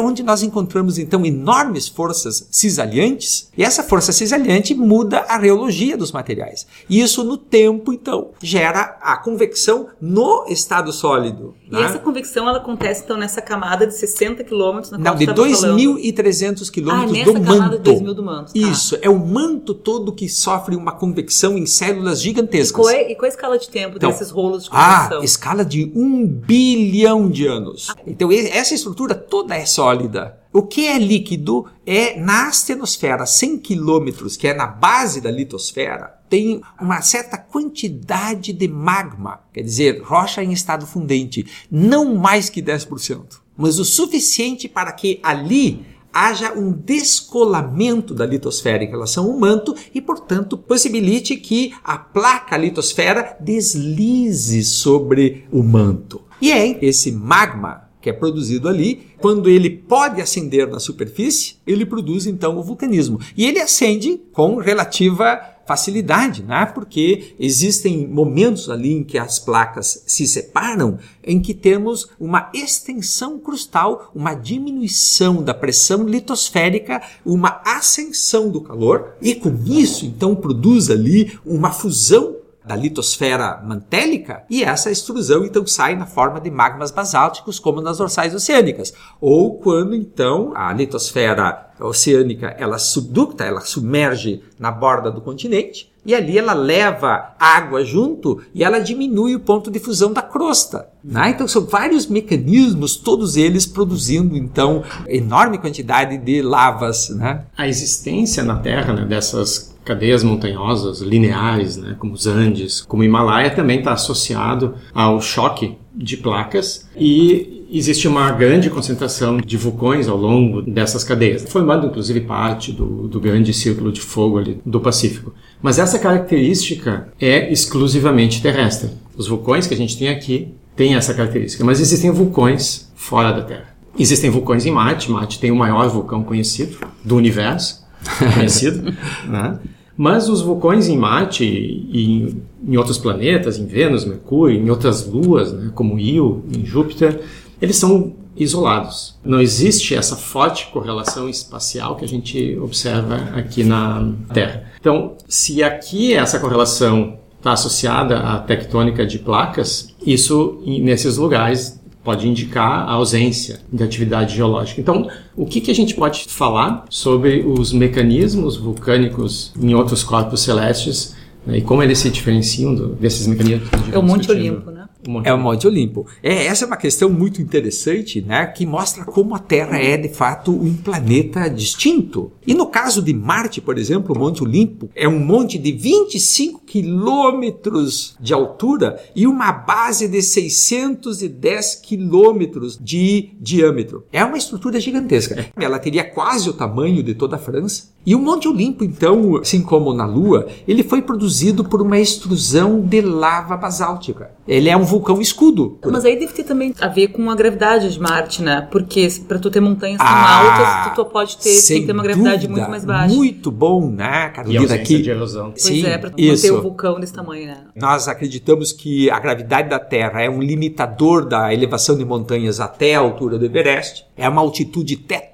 onde 0.00 0.22
nós 0.22 0.42
encontramos, 0.42 0.98
então, 0.98 1.24
enormes 1.24 1.88
forças 1.88 2.48
cisalhantes, 2.50 3.50
e 3.56 3.62
essa 3.62 3.82
força 3.82 4.12
cisalhante 4.12 4.74
muda 4.74 5.20
a 5.20 5.38
reologia 5.38 5.96
dos 5.96 6.12
materiais. 6.12 6.66
E 6.88 7.00
isso, 7.00 7.22
no 7.24 7.36
tempo, 7.36 7.92
então, 7.92 8.30
gera 8.42 8.98
a 9.00 9.16
convecção 9.16 9.88
no 10.00 10.46
estado 10.48 10.92
sólido. 10.92 11.54
E 11.70 11.74
né? 11.74 11.82
essa 11.82 11.98
convecção 11.98 12.48
ela 12.48 12.58
acontece 12.58 13.02
então 13.04 13.16
nessa 13.16 13.42
camada 13.42 13.86
de 13.86 13.94
60 13.94 14.42
quilômetros 14.44 14.90
na 14.90 14.98
Não, 14.98 15.14
de 15.14 15.26
tu 15.26 15.34
tava 15.34 15.48
falando. 15.48 15.76
2.300 15.78 16.68
Ah, 16.68 16.72
quilômetros 16.72 17.12
nessa 17.12 17.32
do 17.32 17.40
camada 17.44 17.76
manto. 17.76 17.82
de 17.82 17.90
2.000 17.90 18.14
do 18.14 18.22
manto. 18.22 18.52
tá. 18.52 18.58
Isso, 18.58 18.98
é 19.02 19.10
o 19.10 19.18
manto 19.18 19.74
todo 19.74 20.12
que 20.12 20.28
sofre 20.28 20.74
uma 20.74 20.92
convecção 20.92 21.58
em 21.58 21.66
células 21.66 22.20
E 22.20 22.22
gigantescas. 22.24 22.70
qual, 22.84 22.88
é, 22.88 23.10
e 23.10 23.14
qual 23.14 23.24
é 23.24 23.28
a 23.28 23.34
escala 23.34 23.58
de 23.58 23.68
tempo 23.68 23.96
Então, 23.96 24.10
desses 24.10 24.30
rolos 24.30 24.64
de 24.64 24.70
Ah, 24.72 24.94
convecção? 25.02 25.22
escala 25.24 25.64
de 25.64 25.92
um 25.94 26.26
bilhão 26.26 27.28
de 27.30 27.46
anos. 27.46 27.88
Então, 28.06 28.32
e- 28.32 28.48
essa 28.48 28.74
estrutura 28.74 29.14
toda 29.14 29.54
é 29.54 29.64
sólida. 29.66 30.38
O 30.52 30.62
que 30.62 30.86
é 30.86 30.98
líquido 30.98 31.66
é 31.86 32.18
na 32.18 32.48
astenosfera, 32.48 33.26
100 33.26 33.58
quilômetros, 33.58 34.36
que 34.36 34.48
é 34.48 34.54
na 34.54 34.66
base 34.66 35.20
da 35.20 35.30
litosfera, 35.30 36.17
tem 36.28 36.60
uma 36.80 37.00
certa 37.02 37.36
quantidade 37.36 38.52
de 38.52 38.68
magma, 38.68 39.40
quer 39.52 39.62
dizer, 39.62 40.02
rocha 40.02 40.42
em 40.42 40.52
estado 40.52 40.86
fundente, 40.86 41.46
não 41.70 42.14
mais 42.14 42.48
que 42.50 42.62
10%, 42.62 43.40
mas 43.56 43.78
o 43.78 43.84
suficiente 43.84 44.68
para 44.68 44.92
que 44.92 45.20
ali 45.22 45.84
haja 46.12 46.52
um 46.52 46.72
descolamento 46.72 48.14
da 48.14 48.26
litosfera 48.26 48.82
em 48.82 48.88
relação 48.88 49.30
ao 49.30 49.38
manto 49.38 49.74
e, 49.94 50.00
portanto, 50.00 50.56
possibilite 50.56 51.36
que 51.36 51.72
a 51.84 51.98
placa 51.98 52.56
litosfera 52.56 53.36
deslize 53.40 54.64
sobre 54.64 55.46
o 55.52 55.62
manto. 55.62 56.22
E 56.40 56.50
é 56.50 56.84
esse 56.84 57.12
magma 57.12 57.88
que 58.00 58.08
é 58.08 58.12
produzido 58.12 58.68
ali, 58.68 59.08
quando 59.18 59.48
ele 59.48 59.68
pode 59.68 60.20
acender 60.20 60.68
na 60.68 60.78
superfície, 60.78 61.56
ele 61.66 61.84
produz 61.84 62.26
então 62.26 62.56
o 62.56 62.62
vulcanismo. 62.62 63.20
E 63.36 63.44
ele 63.44 63.58
acende 63.58 64.20
com 64.32 64.56
relativa 64.56 65.40
facilidade, 65.68 66.42
né? 66.42 66.64
porque 66.64 67.34
existem 67.38 68.08
momentos 68.08 68.70
ali 68.70 68.90
em 68.94 69.04
que 69.04 69.18
as 69.18 69.38
placas 69.38 70.02
se 70.06 70.26
separam, 70.26 70.98
em 71.22 71.38
que 71.38 71.52
temos 71.52 72.08
uma 72.18 72.50
extensão 72.54 73.38
crustal, 73.38 74.10
uma 74.14 74.32
diminuição 74.32 75.42
da 75.42 75.52
pressão 75.52 76.04
litosférica, 76.04 77.02
uma 77.22 77.60
ascensão 77.66 78.48
do 78.48 78.62
calor, 78.62 79.12
e 79.20 79.34
com 79.34 79.54
isso 79.66 80.06
então 80.06 80.34
produz 80.34 80.88
ali 80.88 81.38
uma 81.44 81.70
fusão 81.70 82.37
da 82.68 82.76
litosfera 82.76 83.62
mantélica 83.64 84.44
e 84.50 84.62
essa 84.62 84.90
extrusão 84.90 85.44
então 85.44 85.66
sai 85.66 85.96
na 85.96 86.04
forma 86.04 86.38
de 86.38 86.50
magmas 86.50 86.90
basálticos 86.90 87.58
como 87.58 87.80
nas 87.80 87.96
dorsais 87.96 88.34
oceânicas 88.34 88.92
ou 89.18 89.58
quando 89.58 89.94
então 89.94 90.52
a 90.54 90.70
litosfera 90.72 91.70
oceânica 91.80 92.54
ela 92.58 92.78
subducta, 92.78 93.44
ela 93.44 93.60
submerge 93.60 94.42
na 94.58 94.70
borda 94.70 95.10
do 95.10 95.22
continente 95.22 95.90
e 96.04 96.14
ali 96.14 96.38
ela 96.38 96.54
leva 96.54 97.34
água 97.38 97.84
junto 97.84 98.42
e 98.54 98.64
ela 98.64 98.78
diminui 98.78 99.34
o 99.34 99.40
ponto 99.40 99.70
de 99.70 99.78
fusão 99.78 100.12
da 100.12 100.22
crosta. 100.22 100.88
Né? 101.04 101.30
Então 101.30 101.46
são 101.46 101.66
vários 101.66 102.06
mecanismos, 102.06 102.96
todos 102.96 103.36
eles 103.36 103.66
produzindo 103.66 104.36
então 104.36 104.82
enorme 105.06 105.58
quantidade 105.58 106.16
de 106.16 106.40
lavas. 106.40 107.10
Né? 107.10 107.44
A 107.56 107.68
existência 107.68 108.42
na 108.42 108.56
Terra 108.56 108.94
né, 108.94 109.04
dessas 109.04 109.74
cadeias 109.88 110.22
montanhosas 110.22 111.00
lineares, 111.00 111.78
né, 111.78 111.96
como 111.98 112.12
os 112.12 112.26
Andes, 112.26 112.82
como 112.82 113.02
o 113.02 113.06
Himalaia, 113.06 113.50
também 113.50 113.78
está 113.78 113.94
associado 113.94 114.74
ao 114.92 115.18
choque 115.18 115.78
de 115.94 116.18
placas 116.18 116.86
e 116.94 117.64
existe 117.72 118.06
uma 118.06 118.30
grande 118.30 118.68
concentração 118.68 119.38
de 119.38 119.56
vulcões 119.56 120.06
ao 120.06 120.16
longo 120.16 120.60
dessas 120.60 121.02
cadeias, 121.02 121.50
formando 121.50 121.86
inclusive 121.86 122.20
parte 122.20 122.70
do, 122.70 123.08
do 123.08 123.18
grande 123.18 123.54
círculo 123.54 123.90
de 123.90 124.02
fogo 124.02 124.36
ali 124.36 124.60
do 124.64 124.78
Pacífico. 124.78 125.32
Mas 125.62 125.78
essa 125.78 125.98
característica 125.98 127.08
é 127.18 127.50
exclusivamente 127.50 128.42
terrestre. 128.42 128.90
Os 129.16 129.26
vulcões 129.26 129.66
que 129.66 129.72
a 129.72 129.76
gente 129.76 129.98
tem 129.98 130.10
aqui 130.10 130.48
têm 130.76 130.96
essa 130.96 131.14
característica, 131.14 131.64
mas 131.64 131.80
existem 131.80 132.10
vulcões 132.10 132.92
fora 132.94 133.32
da 133.32 133.42
Terra. 133.42 133.74
Existem 133.98 134.28
vulcões 134.28 134.66
em 134.66 134.70
Marte, 134.70 135.10
Marte 135.10 135.40
tem 135.40 135.50
o 135.50 135.56
maior 135.56 135.88
vulcão 135.88 136.22
conhecido 136.22 136.76
do 137.02 137.16
universo, 137.16 137.84
conhecido, 138.34 138.94
né? 139.26 139.58
Mas 139.98 140.28
os 140.28 140.40
vulcões 140.40 140.86
em 140.88 140.96
Marte 140.96 141.44
e 141.44 142.32
em, 142.64 142.76
outros 142.76 142.98
planetas, 142.98 143.58
em 143.58 143.66
Vênus, 143.66 144.04
Mercúrio, 144.04 144.56
em 144.56 144.70
outras 144.70 145.04
luas, 145.04 145.52
né, 145.52 145.72
como 145.74 145.98
Io, 145.98 146.44
em 146.56 146.64
Júpiter, 146.64 147.20
eles 147.60 147.74
são 147.74 148.14
isolados. 148.36 149.18
Não 149.24 149.40
existe 149.40 149.96
essa 149.96 150.14
forte 150.14 150.68
correlação 150.68 151.28
espacial 151.28 151.96
que 151.96 152.04
a 152.04 152.08
gente 152.08 152.56
observa 152.62 153.16
aqui 153.34 153.64
na 153.64 154.12
Terra. 154.32 154.70
Então, 154.80 155.14
se 155.26 155.64
aqui 155.64 156.14
essa 156.14 156.38
correlação 156.38 157.18
está 157.36 157.54
associada 157.54 158.20
à 158.20 158.38
tectônica 158.38 159.04
de 159.04 159.18
placas, 159.18 159.92
isso 160.06 160.62
nesses 160.64 161.16
lugares 161.16 161.80
pode 162.02 162.28
indicar 162.28 162.88
a 162.88 162.92
ausência 162.92 163.60
de 163.72 163.82
atividade 163.82 164.34
geológica. 164.34 164.80
Então, 164.80 165.08
o 165.36 165.44
que, 165.44 165.60
que 165.60 165.70
a 165.70 165.74
gente 165.74 165.94
pode 165.94 166.24
falar 166.28 166.84
sobre 166.88 167.40
os 167.40 167.72
mecanismos 167.72 168.56
vulcânicos 168.56 169.52
em 169.60 169.74
outros 169.74 170.02
corpos 170.02 170.42
celestes 170.42 171.14
né, 171.46 171.58
e 171.58 171.62
como 171.62 171.82
eles 171.82 171.98
se 171.98 172.10
diferenciam 172.10 172.74
do, 172.74 172.88
desses 172.94 173.26
mecanismos? 173.26 173.68
que 173.68 173.94
É 173.94 173.98
o 173.98 174.02
Monte? 174.02 174.30
Olimpo, 174.30 174.70
né? 174.70 174.77
O 175.06 175.10
Monte 175.10 175.28
É 175.28 175.32
o 175.32 175.38
Monte 175.38 175.66
Olimpo. 175.66 176.06
É, 176.22 176.46
essa 176.46 176.64
é 176.64 176.66
uma 176.66 176.76
questão 176.76 177.10
muito 177.10 177.40
interessante, 177.40 178.20
né, 178.20 178.46
que 178.46 178.66
mostra 178.66 179.04
como 179.04 179.34
a 179.34 179.38
Terra 179.38 179.78
é 179.78 179.96
de 179.96 180.08
fato 180.08 180.50
um 180.50 180.74
planeta 180.74 181.48
distinto. 181.48 182.32
E 182.46 182.54
no 182.54 182.66
caso 182.66 183.00
de 183.00 183.14
Marte, 183.14 183.60
por 183.60 183.78
exemplo, 183.78 184.14
o 184.14 184.18
Monte 184.18 184.42
Olimpo 184.42 184.88
é 184.94 185.08
um 185.08 185.18
monte 185.18 185.58
de 185.58 185.72
25 185.72 186.62
quilômetros 186.66 188.16
de 188.20 188.34
altura 188.34 189.00
e 189.14 189.26
uma 189.26 189.52
base 189.52 190.08
de 190.08 190.20
610 190.20 191.76
quilômetros 191.76 192.78
de 192.80 193.30
diâmetro. 193.40 194.04
É 194.12 194.24
uma 194.24 194.38
estrutura 194.38 194.80
gigantesca. 194.80 195.46
Ela 195.56 195.78
teria 195.78 196.04
quase 196.04 196.48
o 196.48 196.52
tamanho 196.52 197.02
de 197.02 197.14
toda 197.14 197.36
a 197.36 197.38
França. 197.38 197.90
E 198.04 198.14
o 198.14 198.18
Monte 198.18 198.48
Olimpo, 198.48 198.84
então, 198.84 199.36
assim 199.36 199.62
como 199.62 199.92
na 199.92 200.06
Lua, 200.06 200.48
ele 200.66 200.82
foi 200.82 201.02
produzido 201.02 201.62
por 201.62 201.82
uma 201.82 201.98
extrusão 201.98 202.80
de 202.80 203.00
lava 203.00 203.56
basáltica. 203.56 204.30
Ele 204.48 204.68
é 204.70 204.76
um 204.76 204.82
vulcão 204.82 205.20
escudo. 205.20 205.78
Mas 205.84 206.04
aí 206.06 206.18
deve 206.18 206.32
ter 206.32 206.42
também 206.44 206.72
a 206.80 206.88
ver 206.88 207.08
com 207.08 207.30
a 207.30 207.34
gravidade 207.36 207.92
de 207.92 208.00
Marte, 208.00 208.42
né? 208.42 208.66
Porque 208.70 209.06
para 209.28 209.38
tu 209.38 209.50
ter 209.50 209.60
montanhas 209.60 209.98
tão 209.98 210.06
Ah, 210.06 210.38
altas, 210.84 210.94
tu, 210.96 211.04
tu 211.04 211.10
pode 211.10 211.36
ter, 211.36 211.42
tem 211.44 211.52
sem 211.54 211.80
que 211.82 211.86
ter 211.86 211.92
uma 211.92 212.02
gravidade 212.02 212.46
dúvida, 212.46 212.52
muito 212.52 212.70
mais 212.70 212.84
baixa. 212.84 213.14
Muito 213.14 213.50
bom, 213.50 213.90
né, 213.90 214.28
E 214.28 214.30
Carolina? 214.36 214.60
ausência 214.62 214.82
Aqui. 214.82 215.02
de 215.02 215.10
erosão. 215.10 215.50
Pois 215.50 215.62
Sim, 215.62 215.84
é, 215.86 215.98
pra 215.98 216.10
tu 216.10 216.18
isso. 216.18 216.46
manter 216.46 216.58
o 216.58 216.62
vulcão 216.62 216.98
desse 216.98 217.12
tamanho, 217.12 217.46
né? 217.46 217.58
Nós 217.76 218.08
acreditamos 218.08 218.72
que 218.72 219.10
a 219.10 219.20
gravidade 219.20 219.68
da 219.68 219.78
Terra 219.78 220.22
é 220.22 220.30
um 220.30 220.40
limitador 220.40 221.26
da 221.26 221.52
elevação 221.52 221.96
de 221.96 222.04
montanhas 222.04 222.58
até 222.58 222.94
a 222.94 223.00
altura 223.00 223.38
do 223.38 223.44
Everest. 223.44 224.06
É 224.16 224.26
uma 224.28 224.40
altitude 224.40 224.96
teto. 224.96 225.27